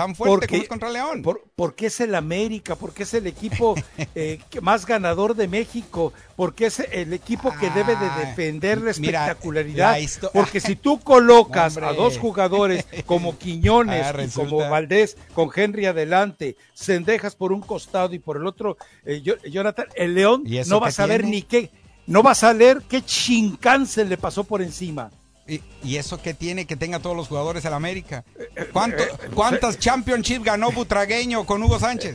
[0.00, 1.22] tan fuerte como es contra León.
[1.22, 3.74] por- porque es el América, porque es el equipo
[4.14, 9.20] eh, más ganador de México, porque es el equipo que debe de defender la mira,
[9.26, 9.98] espectacularidad.
[10.22, 11.90] la porque si tú colocas Hombre.
[11.90, 17.60] a dos jugadores como Quiñones Ah, y como Valdés con Henry adelante, Sendejas por un
[17.60, 21.24] costado y por el otro eh, Jonathan, el León ¿Y eso no vas a tiene?
[21.24, 21.70] ni qué,
[22.06, 25.10] no vas a leer qué chincance le pasó por encima.
[25.50, 28.24] ¿Y, y eso qué tiene que tenga todos los jugadores en América?
[28.38, 29.02] Eh, ¿Cuánto-
[29.34, 32.14] ¿Cuántas Championship ganó Butragueño con Hugo Sánchez?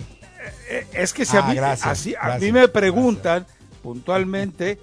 [0.93, 3.45] Es que si a Ah, mí, gracias, así- a mí me preguntan
[3.83, 4.79] puntualmente,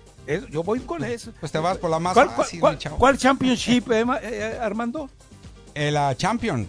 [0.50, 1.32] yo voy con eso.
[1.40, 2.98] Pues te vas por la más ¿Cuál, fácil, cuál- chavo.
[2.98, 5.08] cuál championship, eh, eh, Armando?
[5.74, 6.68] Eh, la Champion.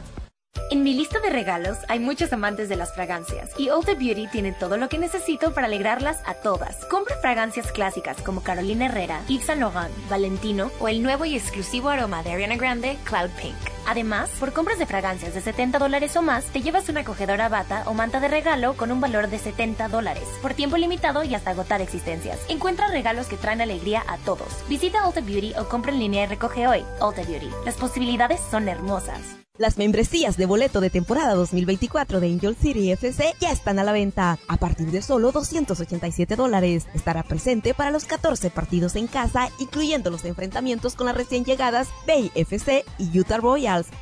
[0.71, 4.51] En mi lista de regalos hay muchos amantes de las fragancias y Ulta Beauty tiene
[4.51, 6.85] todo lo que necesito para alegrarlas a todas.
[6.85, 11.89] Compra fragancias clásicas como Carolina Herrera, Yves Saint Laurent, Valentino o el nuevo y exclusivo
[11.89, 13.74] aroma de Ariana Grande, Cloud Pink.
[13.85, 17.83] Además, por compras de fragancias de 70 dólares o más, te llevas una acogedora bata
[17.87, 21.51] o manta de regalo con un valor de 70 dólares, por tiempo limitado y hasta
[21.51, 22.39] agotar existencias.
[22.49, 24.47] Encuentra regalos que traen alegría a todos.
[24.67, 26.83] Visita Ulta Beauty o compra en línea y recoge hoy.
[27.01, 27.49] Ulta Beauty.
[27.65, 29.19] Las posibilidades son hermosas.
[29.57, 33.93] Las membresías de boleto de temporada 2024 de Angel City FC ya están a la
[33.93, 34.37] venta.
[34.49, 36.87] A partir de solo 287 dólares.
[36.93, 41.87] Estará presente para los 14 partidos en casa, incluyendo los enfrentamientos con las recién llegadas
[42.05, 43.37] Bay FC y Utah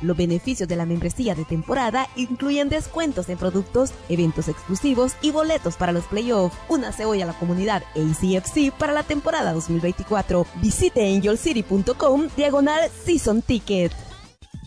[0.00, 5.76] Los beneficios de la membresía de temporada incluyen descuentos en productos, eventos exclusivos y boletos
[5.76, 6.56] para los playoffs.
[6.68, 10.46] Únase hoy a la comunidad ACFC para la temporada 2024.
[10.60, 13.92] Visite angelcity.com diagonal season ticket.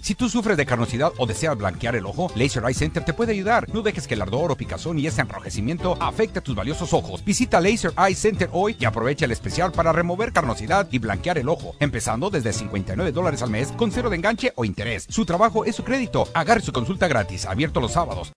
[0.01, 3.33] Si tú sufres de carnosidad o deseas blanquear el ojo, Laser Eye Center te puede
[3.33, 3.67] ayudar.
[3.73, 7.23] No dejes que el ardor o picazón y ese enrojecimiento afecte a tus valiosos ojos.
[7.25, 11.49] Visita Laser Eye Center hoy y aprovecha el especial para remover carnosidad y blanquear el
[11.49, 15.05] ojo, empezando desde 59 dólares al mes con cero de enganche o interés.
[15.09, 16.27] Su trabajo es su crédito.
[16.33, 18.25] Agarre su consulta gratis, abierto los sábados.